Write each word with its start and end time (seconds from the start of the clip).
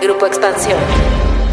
Grupo 0.00 0.26
Expansión. 0.26 0.78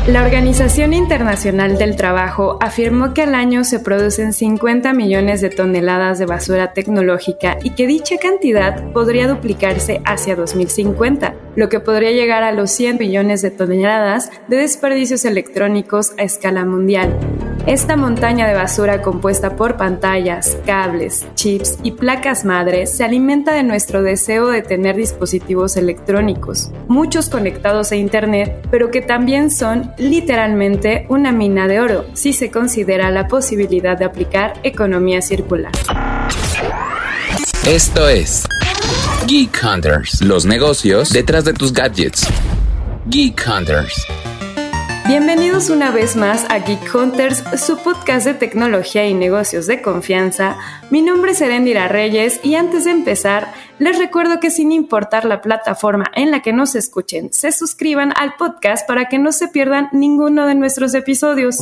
La 0.08 0.22
Organización 0.22 0.94
Internacional 0.94 1.78
del 1.78 1.96
Trabajo 1.96 2.58
afirmó 2.60 3.14
que 3.14 3.22
al 3.22 3.36
año 3.36 3.64
se 3.64 3.80
producen 3.80 4.34
50 4.34 4.92
millones 4.94 5.40
de 5.40 5.50
toneladas 5.50 6.20
de 6.20 6.26
basura 6.26 6.74
tecnológica 6.74 7.58
y 7.64 7.70
que 7.70 7.88
dicha 7.88 8.18
cantidad 8.18 8.92
podría 8.92 9.30
duplicarse 9.30 10.02
hacia 10.04 10.36
2050, 10.36 11.36
lo 11.56 11.70
que 11.70 11.80
podría 11.80 12.12
llegar 12.12 12.44
a 12.44 12.52
los 12.52 12.72
100 12.72 12.98
millones 12.98 13.42
de 13.42 13.52
toneladas 13.52 14.30
de 14.50 14.58
desperdicios 14.58 15.24
electrónicos 15.24 16.12
a 16.18 16.24
escala 16.24 16.66
mundial. 16.66 17.18
Esta 17.66 17.96
montaña 17.96 18.46
de 18.46 18.56
basura 18.56 19.02
compuesta 19.02 19.56
por 19.56 19.78
pantallas, 19.78 20.58
cables, 20.66 21.26
chips 21.36 21.78
y 21.82 21.92
placas 21.92 22.44
madres 22.44 22.92
se 22.92 23.06
alimenta 23.06 23.54
de 23.54 23.64
nuestro 23.64 24.04
deseo 24.04 24.50
de 24.50 24.62
tener 24.62 24.98
dispositivos 24.98 25.78
electrónicos, 25.78 26.72
muchos 26.90 27.30
conectados 27.30 27.94
a 27.94 27.96
Internet, 27.96 28.68
pero 28.70 28.92
que 28.92 29.00
también 29.00 29.50
son 29.50 29.94
literalmente 29.98 31.06
una 31.08 31.32
mina 31.32 31.70
de 31.70 31.80
oro 31.80 32.06
si 32.14 32.34
se 32.34 32.52
considera 32.52 33.12
la 33.12 33.30
posibilidad 33.30 33.98
de 33.98 34.06
aplicar 34.06 34.60
economía 34.64 35.22
circular. 35.22 35.72
Esto 37.66 38.10
es 38.10 38.44
Geek 39.26 39.58
Hunters, 39.64 40.22
los 40.22 40.46
negocios 40.46 41.12
detrás 41.12 41.46
de 41.46 41.54
tus 41.54 41.72
gadgets. 41.72 42.28
Geek 43.06 43.42
Hunters. 43.48 44.06
Bienvenidos 45.06 45.70
una 45.70 45.92
vez 45.92 46.16
más 46.16 46.50
a 46.50 46.60
Geek 46.60 46.96
Hunters, 46.96 47.44
su 47.58 47.78
podcast 47.78 48.26
de 48.26 48.34
tecnología 48.34 49.06
y 49.06 49.14
negocios 49.14 49.68
de 49.68 49.82
confianza. 49.82 50.58
Mi 50.92 51.02
nombre 51.02 51.34
es 51.34 51.42
Erendira 51.42 51.90
Reyes 51.90 52.40
y 52.42 52.56
antes 52.56 52.86
de 52.86 52.92
empezar, 52.92 53.54
les 53.80 54.00
recuerdo 54.00 54.40
que 54.40 54.50
sin 54.50 54.72
importar 54.72 55.26
la 55.26 55.42
plataforma 55.42 56.06
en 56.16 56.32
la 56.32 56.42
que 56.42 56.54
nos 56.54 56.76
escuchen, 56.76 57.34
se 57.34 57.52
suscriban 57.52 58.14
al 58.16 58.36
podcast 58.38 58.88
para 58.88 59.10
que 59.10 59.20
no 59.20 59.34
se 59.34 59.50
pierdan 59.50 59.90
ninguno 59.92 60.48
de 60.48 60.56
nuestros 60.56 60.94
episodios. 60.94 61.58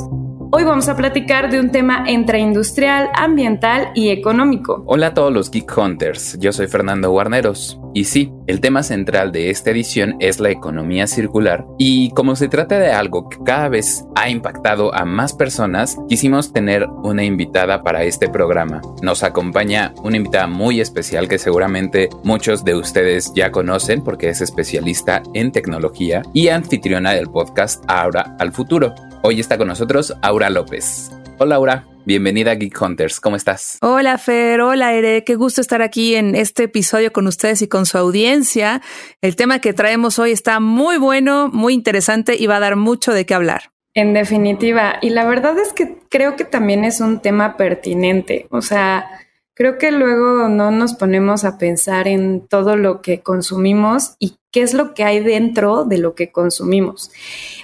Hoy 0.54 0.66
vamos 0.66 0.90
a 0.90 0.98
platicar 0.98 1.50
de 1.50 1.62
un 1.62 1.72
tema 1.72 2.04
entre 2.08 2.40
industrial, 2.40 3.10
ambiental 3.14 3.92
y 3.96 4.10
económico. 4.10 4.84
Hola 4.86 5.08
a 5.08 5.14
todos 5.14 5.32
los 5.32 5.50
Geek 5.50 5.78
Hunters, 5.78 6.38
yo 6.42 6.52
soy 6.52 6.68
Fernando 6.68 7.10
Guarneros. 7.10 7.80
Y 7.94 8.04
sí, 8.04 8.34
el 8.48 8.60
tema 8.60 8.84
central 8.84 9.32
de 9.32 9.50
esta 9.50 9.72
edición 9.72 10.18
es 10.20 10.42
la 10.42 10.50
economía 10.50 11.08
circular 11.08 11.66
y 11.78 12.10
como 12.12 12.36
se 12.36 12.50
trata 12.50 12.80
de 12.80 12.92
algo 12.92 13.30
que 13.30 13.38
cada 13.46 13.70
vez 13.70 14.04
ha 14.16 14.30
impactado 14.30 14.94
a 14.94 15.06
más 15.06 15.34
personas, 15.34 15.98
quisimos 16.10 16.52
tener 16.52 16.86
una 17.02 17.24
invitada 17.24 17.82
para 17.82 18.04
este 18.04 18.28
programa. 18.28 18.82
Nos 19.02 19.24
acompaña 19.24 19.94
una 20.04 20.18
invitada 20.18 20.48
muy 20.48 20.82
especial 20.82 21.30
que 21.30 21.38
seguramente 21.38 22.10
muchos 22.26 22.66
de 22.66 22.76
ustedes 22.76 23.32
ya 23.34 23.52
conocen 23.52 24.04
porque 24.04 24.28
es 24.28 24.42
especialista 24.42 25.24
en 25.34 25.54
tecnología 25.54 26.24
y 26.34 26.50
anfitriona 26.50 27.12
del 27.12 27.30
podcast 27.30 27.86
Ahora 27.88 28.36
al 28.38 28.52
Futuro. 28.52 28.94
Hoy 29.24 29.40
está 29.40 29.56
con 29.60 29.68
nosotros 29.68 30.16
Aura 30.24 30.41
López. 30.50 31.12
Hola 31.38 31.56
Aura, 31.56 31.88
bienvenida 32.06 32.52
a 32.52 32.56
Geek 32.56 32.82
Hunters, 32.82 33.20
¿cómo 33.20 33.36
estás? 33.36 33.78
Hola 33.82 34.18
Fer, 34.18 34.62
hola 34.62 34.94
Ere, 34.94 35.24
qué 35.24 35.36
gusto 35.36 35.62
estar 35.62 35.82
aquí 35.82 36.16
en 36.16 36.36
este 36.36 36.64
episodio 36.64 37.12
con 37.12 37.28
ustedes 37.28 37.62
y 37.62 37.68
con 37.68 37.86
su 37.86 37.98
audiencia. 37.98 38.82
El 39.22 39.36
tema 39.36 39.60
que 39.60 39.74
traemos 39.74 40.20
hoy 40.20 40.32
está 40.32 40.60
muy 40.60 40.98
bueno, 40.98 41.50
muy 41.52 41.74
interesante 41.74 42.36
y 42.38 42.48
va 42.48 42.58
a 42.58 42.62
dar 42.62 42.76
mucho 42.76 43.14
de 43.14 43.26
qué 43.26 43.34
hablar. 43.34 43.72
En 43.94 44.14
definitiva, 44.14 44.96
y 45.02 45.10
la 45.10 45.26
verdad 45.26 45.58
es 45.60 45.74
que 45.74 45.98
creo 46.10 46.36
que 46.36 46.46
también 46.46 46.86
es 46.86 47.02
un 47.02 47.20
tema 47.20 47.58
pertinente, 47.58 48.48
o 48.50 48.62
sea, 48.62 49.06
creo 49.54 49.78
que 49.78 49.92
luego 49.92 50.48
no 50.48 50.72
nos 50.72 50.94
ponemos 50.94 51.44
a 51.44 51.58
pensar 51.58 52.08
en 52.08 52.48
todo 52.48 52.78
lo 52.78 53.02
que 53.02 53.22
consumimos 53.22 54.16
y 54.18 54.38
qué 54.52 54.62
es 54.62 54.74
lo 54.74 54.94
que 54.94 55.04
hay 55.04 55.20
dentro 55.20 55.86
de 55.86 55.98
lo 55.98 56.14
que 56.14 56.32
consumimos. 56.32 57.12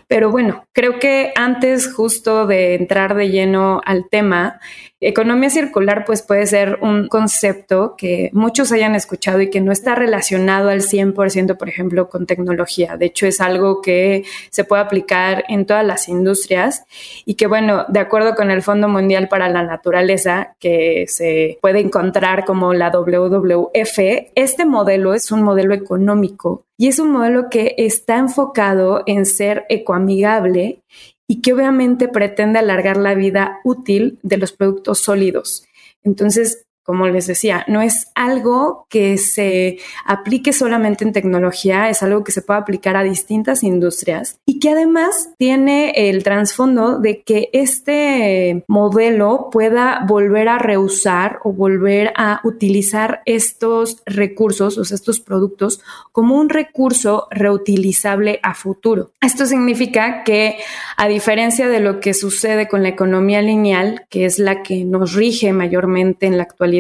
Pero 0.07 0.31
bueno, 0.31 0.65
creo 0.71 0.99
que 0.99 1.33
antes 1.35 1.93
justo 1.93 2.47
de 2.47 2.75
entrar 2.75 3.13
de 3.13 3.29
lleno 3.29 3.81
al 3.85 4.07
tema, 4.09 4.61
economía 5.01 5.49
circular 5.49 6.05
pues 6.05 6.21
puede 6.21 6.45
ser 6.47 6.79
un 6.81 7.09
concepto 7.09 7.95
que 7.97 8.29
muchos 8.31 8.71
hayan 8.71 8.95
escuchado 8.95 9.41
y 9.41 9.49
que 9.49 9.59
no 9.59 9.73
está 9.73 9.95
relacionado 9.95 10.69
al 10.69 10.81
100%, 10.81 11.57
por 11.57 11.67
ejemplo, 11.67 12.09
con 12.09 12.25
tecnología. 12.25 12.95
De 12.95 13.07
hecho, 13.07 13.27
es 13.27 13.41
algo 13.41 13.81
que 13.81 14.23
se 14.49 14.63
puede 14.63 14.81
aplicar 14.81 15.43
en 15.49 15.65
todas 15.65 15.85
las 15.85 16.07
industrias 16.07 16.85
y 17.25 17.35
que 17.35 17.47
bueno, 17.47 17.85
de 17.89 17.99
acuerdo 17.99 18.33
con 18.35 18.49
el 18.49 18.63
Fondo 18.63 18.87
Mundial 18.87 19.27
para 19.27 19.49
la 19.49 19.63
Naturaleza, 19.63 20.55
que 20.59 21.05
se 21.07 21.59
puede 21.61 21.79
encontrar 21.79 22.45
como 22.45 22.73
la 22.73 22.91
WWF, 22.91 23.99
este 24.35 24.65
modelo 24.65 25.13
es 25.13 25.31
un 25.31 25.43
modelo 25.43 25.73
económico 25.73 26.63
y 26.77 26.87
es 26.87 26.99
un 26.99 27.11
modelo 27.11 27.49
que 27.49 27.73
está 27.77 28.17
enfocado 28.17 29.03
en 29.07 29.25
ser 29.25 29.65
ecoamigable 29.69 30.83
y 31.27 31.41
que 31.41 31.53
obviamente 31.53 32.07
pretende 32.07 32.59
alargar 32.59 32.97
la 32.97 33.15
vida 33.15 33.59
útil 33.63 34.19
de 34.21 34.37
los 34.37 34.53
productos 34.53 34.99
sólidos. 34.99 35.65
Entonces, 36.03 36.66
como 36.87 37.05
les 37.05 37.27
decía, 37.27 37.65
no 37.67 37.81
es 37.81 38.07
algo 38.15 38.87
que 38.89 39.17
se 39.17 39.77
aplique 40.05 40.53
solamente 40.53 41.03
en 41.03 41.11
tecnología, 41.11 41.89
es 41.89 42.01
algo 42.01 42.23
que 42.23 42.31
se 42.31 42.41
puede 42.41 42.61
aplicar 42.61 42.95
a 42.95 43.03
distintas 43.03 43.61
industrias 43.61 44.39
y 44.45 44.59
que 44.59 44.69
además 44.69 45.31
tiene 45.37 45.91
el 46.09 46.23
trasfondo 46.23 46.97
de 46.99 47.23
que 47.23 47.49
este 47.51 48.63
modelo 48.69 49.49
pueda 49.51 50.05
volver 50.07 50.47
a 50.47 50.59
reusar 50.59 51.39
o 51.43 51.51
volver 51.51 52.13
a 52.15 52.39
utilizar 52.45 53.21
estos 53.25 54.01
recursos, 54.05 54.77
o 54.77 54.85
sea, 54.85 54.95
estos 54.95 55.19
productos, 55.19 55.81
como 56.13 56.37
un 56.37 56.47
recurso 56.47 57.27
reutilizable 57.31 58.39
a 58.43 58.53
futuro. 58.53 59.11
Esto 59.19 59.45
significa 59.45 60.23
que, 60.23 60.59
a 60.95 61.09
diferencia 61.09 61.67
de 61.67 61.81
lo 61.81 61.99
que 61.99 62.13
sucede 62.13 62.69
con 62.69 62.81
la 62.81 62.89
economía 62.89 63.41
lineal, 63.41 64.05
que 64.09 64.23
es 64.23 64.39
la 64.39 64.63
que 64.63 64.85
nos 64.85 65.15
rige 65.15 65.51
mayormente 65.51 66.27
en 66.27 66.37
la 66.37 66.43
actualidad, 66.43 66.76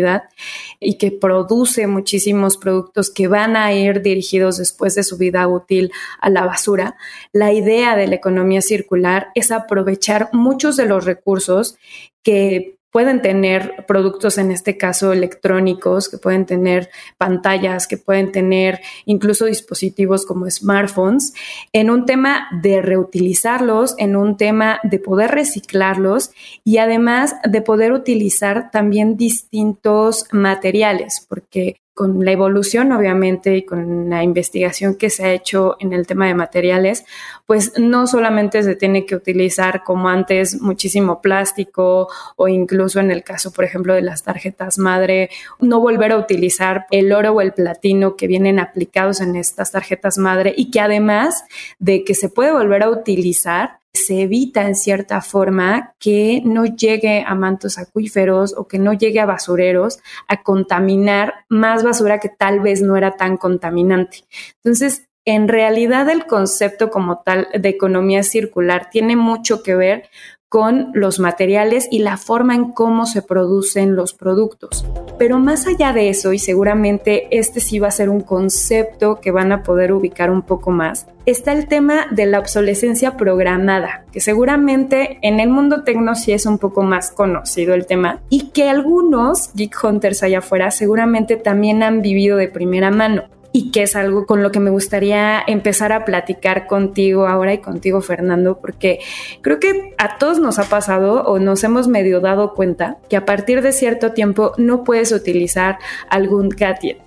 y 0.79 0.97
que 0.97 1.11
produce 1.11 1.87
muchísimos 1.87 2.57
productos 2.57 3.09
que 3.09 3.27
van 3.27 3.55
a 3.55 3.73
ir 3.73 4.01
dirigidos 4.01 4.57
después 4.57 4.95
de 4.95 5.03
su 5.03 5.17
vida 5.17 5.47
útil 5.47 5.91
a 6.19 6.29
la 6.29 6.45
basura. 6.45 6.95
La 7.31 7.53
idea 7.53 7.95
de 7.95 8.07
la 8.07 8.15
economía 8.15 8.61
circular 8.61 9.29
es 9.35 9.51
aprovechar 9.51 10.29
muchos 10.33 10.77
de 10.77 10.85
los 10.85 11.05
recursos 11.05 11.77
que 12.23 12.76
pueden 12.97 13.21
tener 13.21 13.85
productos, 13.87 14.39
en 14.39 14.51
este 14.51 14.75
caso 14.75 15.13
electrónicos, 15.13 16.09
que 16.09 16.17
pueden 16.17 16.47
tener 16.47 16.89
pantallas, 17.19 17.85
que 17.85 17.97
pueden 17.97 18.31
tener 18.31 18.81
incluso 19.05 19.45
dispositivos 19.45 20.25
como 20.25 20.49
smartphones, 20.49 21.35
en 21.73 21.91
un 21.91 22.07
tema 22.07 22.47
de 22.63 22.81
reutilizarlos, 22.81 23.93
en 23.99 24.15
un 24.15 24.35
tema 24.35 24.79
de 24.81 24.97
poder 24.97 25.29
reciclarlos 25.29 26.31
y 26.63 26.79
además 26.79 27.35
de 27.47 27.61
poder 27.61 27.91
utilizar 27.91 28.71
también 28.71 29.15
distintos 29.15 30.25
materiales, 30.31 31.23
porque 31.29 31.75
con 31.97 32.23
la 32.23 32.31
evolución, 32.31 32.91
obviamente, 32.91 33.57
y 33.57 33.65
con 33.65 34.07
la 34.07 34.21
investigación 34.21 34.93
que 34.93 35.09
se 35.09 35.25
ha 35.25 35.33
hecho 35.33 35.77
en 35.79 35.93
el 35.93 36.05
tema 36.05 36.27
de 36.27 36.35
materiales, 36.35 37.05
pues 37.47 37.73
no 37.79 38.05
solamente 38.05 38.61
se 38.61 38.75
tiene 38.75 39.07
que 39.07 39.15
utilizar 39.15 39.83
como 39.83 40.07
antes 40.07 40.61
muchísimo 40.61 41.23
plástico 41.23 42.07
o 42.35 42.47
incluso 42.47 42.99
en 42.99 43.09
el 43.09 43.23
caso, 43.23 43.51
por 43.51 43.65
ejemplo, 43.65 43.95
de 43.95 44.03
las 44.03 44.21
tarjetas 44.21 44.77
madre, 44.77 45.31
no 45.59 45.79
volver 45.79 46.11
a 46.11 46.19
utilizar 46.19 46.85
el 46.91 47.11
oro 47.11 47.31
o 47.31 47.41
el 47.41 47.53
platino 47.53 48.15
que 48.15 48.27
vienen 48.27 48.59
aplicados 48.59 49.19
en 49.19 49.35
estas 49.35 49.71
tarjetas 49.71 50.19
madre 50.19 50.53
y 50.55 50.69
que 50.69 50.81
además 50.81 51.45
de 51.79 52.03
que 52.03 52.13
se 52.13 52.29
puede 52.29 52.51
volver 52.51 52.83
a 52.83 52.91
utilizar, 52.91 53.79
se 53.93 54.21
evita 54.21 54.67
en 54.67 54.75
cierta 54.75 55.21
forma 55.21 55.95
que 55.99 56.41
no 56.45 56.65
llegue 56.65 57.23
a 57.25 57.35
mantos 57.35 57.77
acuíferos 57.77 58.53
o 58.57 58.67
que 58.67 58.79
no 58.79 58.93
llegue 58.93 59.19
a 59.19 59.25
basureros 59.25 59.99
a 60.27 60.43
contaminar 60.43 61.45
más 61.49 61.83
basura 61.83 62.19
que 62.19 62.29
tal 62.29 62.59
vez 62.59 62.81
no 62.81 62.95
era 62.95 63.17
tan 63.17 63.37
contaminante. 63.37 64.25
Entonces, 64.63 65.07
en 65.25 65.49
realidad 65.49 66.09
el 66.09 66.25
concepto 66.25 66.89
como 66.89 67.19
tal 67.19 67.49
de 67.53 67.67
economía 67.67 68.23
circular 68.23 68.89
tiene 68.89 69.17
mucho 69.17 69.61
que 69.61 69.75
ver 69.75 70.09
con 70.49 70.91
los 70.93 71.19
materiales 71.19 71.87
y 71.91 71.99
la 71.99 72.15
forma 72.15 72.55
en 72.55 72.71
cómo 72.71 73.05
se 73.05 73.21
producen 73.21 73.95
los 73.95 74.13
productos. 74.13 74.85
Pero 75.17 75.39
más 75.39 75.67
allá 75.67 75.91
de 75.91 76.09
eso, 76.09 76.31
y 76.31 76.39
seguramente 76.39 77.27
este 77.37 77.59
sí 77.59 77.79
va 77.79 77.89
a 77.89 77.91
ser 77.91 78.09
un 78.09 78.21
concepto 78.21 79.19
que 79.19 79.31
van 79.31 79.51
a 79.51 79.63
poder 79.63 79.91
ubicar 79.91 80.31
un 80.31 80.43
poco 80.43 80.71
más, 80.71 81.07
está 81.25 81.51
el 81.51 81.67
tema 81.67 82.05
de 82.11 82.27
la 82.27 82.39
obsolescencia 82.39 83.17
programada, 83.17 84.05
que 84.13 84.21
seguramente 84.21 85.19
en 85.21 85.41
el 85.41 85.49
mundo 85.49 85.83
tecno 85.83 86.15
sí 86.15 86.31
es 86.31 86.45
un 86.45 86.59
poco 86.59 86.83
más 86.83 87.11
conocido 87.11 87.73
el 87.73 87.85
tema 87.85 88.21
y 88.29 88.51
que 88.51 88.69
algunos 88.69 89.51
geek 89.53 89.83
hunters 89.83 90.23
allá 90.23 90.39
afuera 90.39 90.71
seguramente 90.71 91.35
también 91.35 91.83
han 91.83 92.01
vivido 92.01 92.37
de 92.37 92.47
primera 92.47 92.89
mano 92.91 93.23
y 93.57 93.71
que 93.71 93.81
es 93.81 93.95
algo 93.95 94.27
con 94.27 94.43
lo 94.43 94.51
que 94.51 94.59
me 94.59 94.69
gustaría 94.69 95.41
empezar 95.47 95.91
a 95.91 96.05
platicar 96.05 96.67
contigo 96.67 97.25
ahora 97.25 97.55
y 97.55 97.57
contigo, 97.57 98.01
Fernando, 98.01 98.59
porque 98.61 98.99
creo 99.41 99.59
que 99.59 99.95
a 99.97 100.19
todos 100.19 100.39
nos 100.39 100.59
ha 100.59 100.69
pasado 100.69 101.23
o 101.23 101.39
nos 101.39 101.63
hemos 101.63 101.87
medio 101.87 102.19
dado 102.19 102.53
cuenta 102.53 102.99
que 103.09 103.17
a 103.17 103.25
partir 103.25 103.63
de 103.63 103.71
cierto 103.71 104.11
tiempo 104.11 104.53
no 104.59 104.83
puedes 104.83 105.11
utilizar 105.11 105.79
algún 106.07 106.49
gadget. 106.49 106.99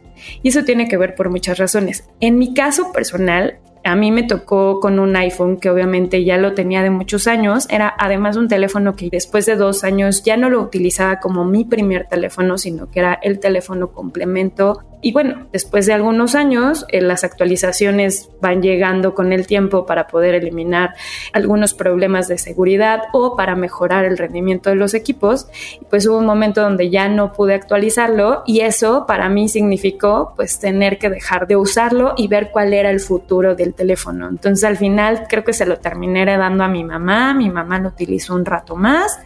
Y 0.43 0.49
eso 0.49 0.65
tiene 0.65 0.89
que 0.89 0.97
ver 0.97 1.15
por 1.15 1.31
muchas 1.31 1.57
razones. 1.57 2.09
En 2.19 2.37
mi 2.37 2.53
caso 2.53 2.91
personal, 2.93 3.61
a 3.85 3.95
mí 3.95 4.11
me 4.11 4.25
tocó 4.25 4.81
con 4.81 4.99
un 4.99 5.15
iPhone 5.15 5.59
que 5.59 5.71
obviamente 5.71 6.25
ya 6.25 6.37
lo 6.37 6.55
tenía 6.55 6.83
de 6.83 6.91
muchos 6.91 7.29
años. 7.29 7.69
Era 7.71 7.95
además 7.97 8.37
un 8.37 8.49
teléfono 8.49 8.97
que 8.97 9.09
después 9.09 9.47
de 9.47 9.55
dos 9.55 9.85
años 9.85 10.25
ya 10.25 10.37
no 10.37 10.51
lo 10.51 10.61
utilizaba 10.61 11.21
como 11.21 11.45
mi 11.45 11.65
primer 11.65 12.09
teléfono, 12.09 12.59
sino 12.59 12.91
que 12.91 12.99
era 12.99 13.15
el 13.23 13.39
teléfono 13.39 13.93
complemento 13.93 14.81
y 15.03 15.13
bueno, 15.13 15.47
después 15.53 15.87
de 15.87 15.95
algunos 15.95 16.35
años, 16.35 16.85
eh, 16.89 17.01
las 17.01 17.25
actualizaciones 17.25 18.29
van 18.41 18.63
llegando 18.63 19.15
con 19.15 19.33
el 19.33 19.47
tiempo 19.47 19.87
para 19.87 20.07
poder 20.07 20.35
eliminar 20.35 20.95
algunos 21.33 21.75
problemas 21.75 22.29
de 22.29 22.39
seguridad 22.39 23.03
o 23.13 23.37
para 23.37 23.57
mejorar 23.57 24.05
el 24.05 24.19
rendimiento 24.19 24.71
de 24.71 24.77
los 24.77 24.95
equipos. 24.95 25.47
Y 25.81 25.85
pues 25.87 26.07
hubo 26.07 26.19
un 26.19 26.27
momento 26.27 26.61
donde 26.61 26.91
ya 26.91 27.09
no 27.09 27.33
pude 27.33 27.55
actualizarlo 27.55 28.43
y 28.47 28.61
eso 28.61 29.07
para 29.07 29.29
mí 29.29 29.49
significó 29.49 30.35
pues 30.37 30.59
tener 30.59 30.99
que 30.99 31.09
dejar 31.09 31.47
de 31.47 31.57
usarlo 31.57 32.15
y 32.17 32.29
ver 32.29 32.51
cuál 32.51 32.75
era 32.75 32.91
el 32.91 33.01
futuro 33.01 33.55
del 33.55 33.75
teléfono. 33.75 34.29
Entonces 34.29 34.65
al 34.65 34.77
final 34.77 35.27
creo 35.29 35.45
que 35.45 35.53
se 35.53 35.67
lo 35.67 35.79
terminé 35.79 36.21
dando 36.25 36.65
a 36.65 36.69
mi 36.69 36.85
mamá, 36.85 37.35
mi 37.35 37.49
mamá 37.49 37.79
lo 37.79 37.89
utilizó 37.89 38.35
un 38.35 38.45
rato 38.45 38.77
más, 38.77 39.19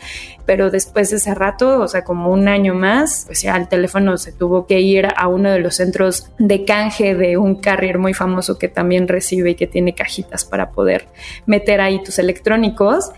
pero 0.46 0.70
después 0.70 1.10
de 1.10 1.16
ese 1.16 1.34
rato, 1.34 1.80
o 1.80 1.88
sea, 1.88 2.04
como 2.04 2.30
un 2.30 2.48
año 2.48 2.74
más, 2.74 3.24
pues 3.26 3.42
ya 3.42 3.56
el 3.56 3.68
teléfono 3.68 4.16
se 4.18 4.32
tuvo 4.32 4.66
que 4.66 4.80
ir 4.80 5.08
a 5.16 5.28
uno 5.28 5.50
de 5.50 5.60
los 5.64 5.76
centros 5.76 6.30
de 6.38 6.64
canje 6.64 7.14
de 7.14 7.36
un 7.38 7.56
carrier 7.56 7.98
muy 7.98 8.14
famoso 8.14 8.58
que 8.58 8.68
también 8.68 9.08
recibe 9.08 9.50
y 9.50 9.54
que 9.56 9.66
tiene 9.66 9.94
cajitas 9.94 10.44
para 10.44 10.70
poder 10.70 11.08
meter 11.46 11.80
ahí 11.80 12.00
tus 12.04 12.18
electrónicos. 12.18 13.10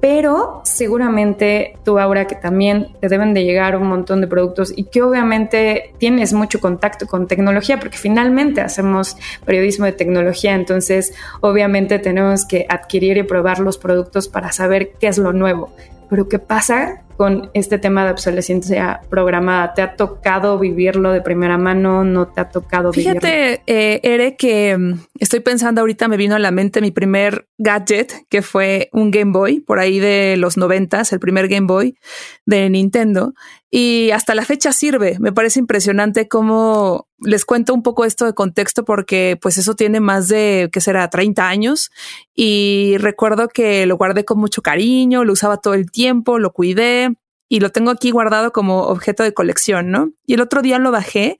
Pero 0.00 0.62
seguramente 0.64 1.74
tú, 1.84 1.98
Aura, 1.98 2.26
que 2.26 2.34
también 2.34 2.96
te 3.00 3.08
deben 3.08 3.34
de 3.34 3.44
llegar 3.44 3.76
un 3.76 3.86
montón 3.86 4.22
de 4.22 4.26
productos 4.26 4.72
y 4.74 4.84
que 4.84 5.02
obviamente 5.02 5.92
tienes 5.98 6.32
mucho 6.32 6.58
contacto 6.58 7.06
con 7.06 7.28
tecnología, 7.28 7.78
porque 7.78 7.98
finalmente 7.98 8.62
hacemos 8.62 9.16
periodismo 9.44 9.84
de 9.84 9.92
tecnología, 9.92 10.54
entonces 10.54 11.12
obviamente 11.42 11.98
tenemos 11.98 12.46
que 12.46 12.64
adquirir 12.66 13.18
y 13.18 13.24
probar 13.24 13.58
los 13.58 13.76
productos 13.76 14.26
para 14.28 14.52
saber 14.52 14.92
qué 14.98 15.08
es 15.08 15.18
lo 15.18 15.34
nuevo. 15.34 15.70
Pero 16.10 16.28
¿qué 16.28 16.40
pasa 16.40 17.04
con 17.16 17.50
este 17.54 17.78
tema 17.78 18.04
de 18.04 18.10
obsolescencia 18.10 19.00
programada? 19.08 19.74
¿Te 19.74 19.82
ha 19.82 19.94
tocado 19.94 20.58
vivirlo 20.58 21.12
de 21.12 21.20
primera 21.20 21.56
mano? 21.56 22.02
¿No 22.02 22.26
te 22.28 22.40
ha 22.40 22.48
tocado 22.48 22.90
vivirlo? 22.90 23.20
Fíjate, 23.20 23.62
eh, 23.66 24.00
Ere, 24.02 24.36
que 24.36 24.76
mm, 24.76 24.94
estoy 25.20 25.38
pensando 25.38 25.82
ahorita, 25.82 26.08
me 26.08 26.16
vino 26.16 26.34
a 26.34 26.40
la 26.40 26.50
mente 26.50 26.80
mi 26.80 26.90
primer 26.90 27.46
gadget, 27.58 28.26
que 28.28 28.42
fue 28.42 28.88
un 28.92 29.12
Game 29.12 29.30
Boy, 29.30 29.60
por 29.60 29.78
ahí 29.78 30.00
de 30.00 30.36
los 30.36 30.56
noventas, 30.56 31.12
el 31.12 31.20
primer 31.20 31.46
Game 31.46 31.68
Boy 31.68 31.96
de 32.44 32.68
Nintendo. 32.68 33.34
Y 33.70 34.10
hasta 34.10 34.34
la 34.34 34.44
fecha 34.44 34.72
sirve. 34.72 35.16
Me 35.20 35.32
parece 35.32 35.60
impresionante 35.60 36.26
cómo 36.26 37.08
les 37.18 37.44
cuento 37.44 37.72
un 37.72 37.82
poco 37.82 38.04
esto 38.04 38.24
de 38.26 38.34
contexto 38.34 38.84
porque 38.84 39.38
pues 39.40 39.58
eso 39.58 39.74
tiene 39.74 40.00
más 40.00 40.26
de, 40.26 40.68
¿qué 40.72 40.80
será?, 40.80 41.08
30 41.08 41.48
años. 41.48 41.90
Y 42.34 42.96
recuerdo 42.98 43.48
que 43.48 43.86
lo 43.86 43.96
guardé 43.96 44.24
con 44.24 44.38
mucho 44.38 44.60
cariño, 44.60 45.24
lo 45.24 45.34
usaba 45.34 45.58
todo 45.58 45.74
el 45.74 45.90
tiempo, 45.90 46.40
lo 46.40 46.52
cuidé 46.52 47.14
y 47.48 47.60
lo 47.60 47.70
tengo 47.70 47.90
aquí 47.90 48.10
guardado 48.10 48.52
como 48.52 48.82
objeto 48.82 49.22
de 49.22 49.34
colección, 49.34 49.90
¿no? 49.90 50.10
Y 50.26 50.34
el 50.34 50.40
otro 50.40 50.62
día 50.62 50.78
lo 50.78 50.90
bajé 50.90 51.38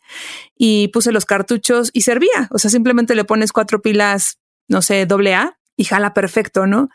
y 0.57 0.89
puse 0.89 1.13
los 1.13 1.25
cartuchos 1.25 1.91
y 1.93 2.03
servía. 2.03 2.49
O 2.51 2.59
sea, 2.59 2.71
simplemente 2.71 3.15
le 3.15 3.25
pones 3.25 3.53
cuatro 3.53 3.83
pilas, 3.83 4.39
no 4.69 4.83
sé, 4.83 5.07
doble 5.07 5.35
A 5.35 5.59
y 5.77 5.85
jala 5.85 6.13
perfecto, 6.13 6.67
¿no? 6.67 6.91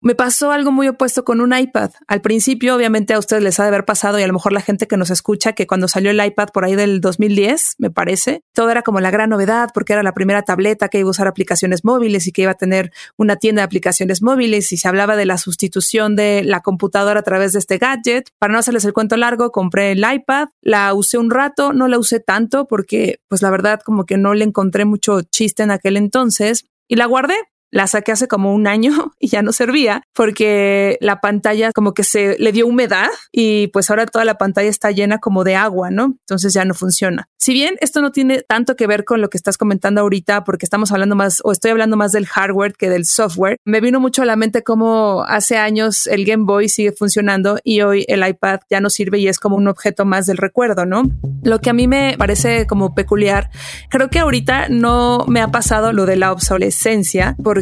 Me 0.00 0.14
pasó 0.14 0.52
algo 0.52 0.70
muy 0.70 0.86
opuesto 0.86 1.24
con 1.24 1.40
un 1.40 1.52
iPad. 1.52 1.90
Al 2.06 2.20
principio, 2.20 2.76
obviamente 2.76 3.14
a 3.14 3.18
ustedes 3.18 3.42
les 3.42 3.58
ha 3.58 3.64
de 3.64 3.68
haber 3.70 3.84
pasado 3.84 4.20
y 4.20 4.22
a 4.22 4.28
lo 4.28 4.32
mejor 4.32 4.52
la 4.52 4.60
gente 4.60 4.86
que 4.86 4.96
nos 4.96 5.10
escucha 5.10 5.54
que 5.54 5.66
cuando 5.66 5.88
salió 5.88 6.12
el 6.12 6.24
iPad 6.24 6.50
por 6.54 6.64
ahí 6.64 6.76
del 6.76 7.00
2010, 7.00 7.74
me 7.78 7.90
parece, 7.90 8.44
todo 8.52 8.70
era 8.70 8.82
como 8.82 9.00
la 9.00 9.10
gran 9.10 9.28
novedad 9.28 9.70
porque 9.74 9.94
era 9.94 10.04
la 10.04 10.14
primera 10.14 10.42
tableta 10.42 10.88
que 10.88 11.00
iba 11.00 11.08
a 11.08 11.10
usar 11.10 11.26
aplicaciones 11.26 11.84
móviles 11.84 12.28
y 12.28 12.32
que 12.32 12.42
iba 12.42 12.52
a 12.52 12.54
tener 12.54 12.92
una 13.16 13.36
tienda 13.36 13.62
de 13.62 13.64
aplicaciones 13.64 14.22
móviles 14.22 14.70
y 14.70 14.76
se 14.76 14.86
hablaba 14.86 15.16
de 15.16 15.26
la 15.26 15.36
sustitución 15.36 16.14
de 16.14 16.44
la 16.44 16.60
computadora 16.60 17.18
a 17.18 17.24
través 17.24 17.52
de 17.52 17.58
este 17.58 17.78
gadget. 17.78 18.30
Para 18.38 18.52
no 18.52 18.60
hacerles 18.60 18.84
el 18.84 18.92
cuento 18.92 19.16
largo, 19.16 19.50
compré 19.50 19.90
el 19.90 20.04
iPad, 20.08 20.46
la 20.62 20.94
usé 20.94 21.18
un 21.18 21.30
rato, 21.30 21.72
no 21.72 21.88
la 21.88 21.98
usé 21.98 22.20
tanto 22.20 22.68
porque 22.68 23.18
pues 23.26 23.42
la 23.42 23.50
verdad 23.50 23.80
como 23.84 24.06
que 24.06 24.16
no 24.16 24.34
le 24.34 24.44
encontré 24.44 24.84
mucho 24.84 25.22
chiste 25.22 25.64
en 25.64 25.72
aquel 25.72 25.96
entonces 25.96 26.66
y 26.86 26.94
la 26.94 27.06
guardé 27.06 27.34
la 27.70 27.86
saqué 27.86 28.12
hace 28.12 28.28
como 28.28 28.54
un 28.54 28.66
año 28.66 29.12
y 29.18 29.28
ya 29.28 29.42
no 29.42 29.52
servía 29.52 30.02
porque 30.14 30.98
la 31.00 31.20
pantalla 31.20 31.72
como 31.72 31.94
que 31.94 32.04
se 32.04 32.36
le 32.38 32.52
dio 32.52 32.66
humedad 32.66 33.08
y 33.32 33.68
pues 33.68 33.90
ahora 33.90 34.06
toda 34.06 34.24
la 34.24 34.38
pantalla 34.38 34.68
está 34.68 34.90
llena 34.90 35.18
como 35.18 35.44
de 35.44 35.56
agua, 35.56 35.90
¿no? 35.90 36.16
Entonces 36.20 36.52
ya 36.52 36.64
no 36.64 36.74
funciona. 36.74 37.28
Si 37.36 37.52
bien 37.52 37.76
esto 37.80 38.02
no 38.02 38.12
tiene 38.12 38.42
tanto 38.42 38.76
que 38.76 38.86
ver 38.86 39.04
con 39.04 39.20
lo 39.20 39.30
que 39.30 39.36
estás 39.36 39.56
comentando 39.56 40.00
ahorita 40.00 40.44
porque 40.44 40.66
estamos 40.66 40.92
hablando 40.92 41.16
más 41.16 41.40
o 41.44 41.52
estoy 41.52 41.70
hablando 41.70 41.96
más 41.96 42.12
del 42.12 42.26
hardware 42.26 42.74
que 42.74 42.90
del 42.90 43.06
software, 43.06 43.56
me 43.64 43.80
vino 43.80 44.00
mucho 44.00 44.22
a 44.22 44.26
la 44.26 44.36
mente 44.36 44.62
cómo 44.62 45.24
hace 45.26 45.56
años 45.56 46.06
el 46.06 46.24
Game 46.24 46.44
Boy 46.44 46.68
sigue 46.68 46.92
funcionando 46.92 47.58
y 47.64 47.80
hoy 47.82 48.04
el 48.08 48.26
iPad 48.26 48.60
ya 48.70 48.80
no 48.80 48.90
sirve 48.90 49.18
y 49.18 49.28
es 49.28 49.38
como 49.38 49.56
un 49.56 49.68
objeto 49.68 50.04
más 50.04 50.26
del 50.26 50.36
recuerdo, 50.36 50.86
¿no? 50.86 51.02
Lo 51.42 51.60
que 51.60 51.70
a 51.70 51.72
mí 51.72 51.86
me 51.86 52.16
parece 52.18 52.66
como 52.66 52.94
peculiar, 52.94 53.50
creo 53.88 54.10
que 54.10 54.18
ahorita 54.18 54.68
no 54.68 55.24
me 55.28 55.40
ha 55.40 55.48
pasado 55.48 55.92
lo 55.92 56.06
de 56.06 56.16
la 56.16 56.32
obsolescencia 56.32 57.36
porque 57.42 57.57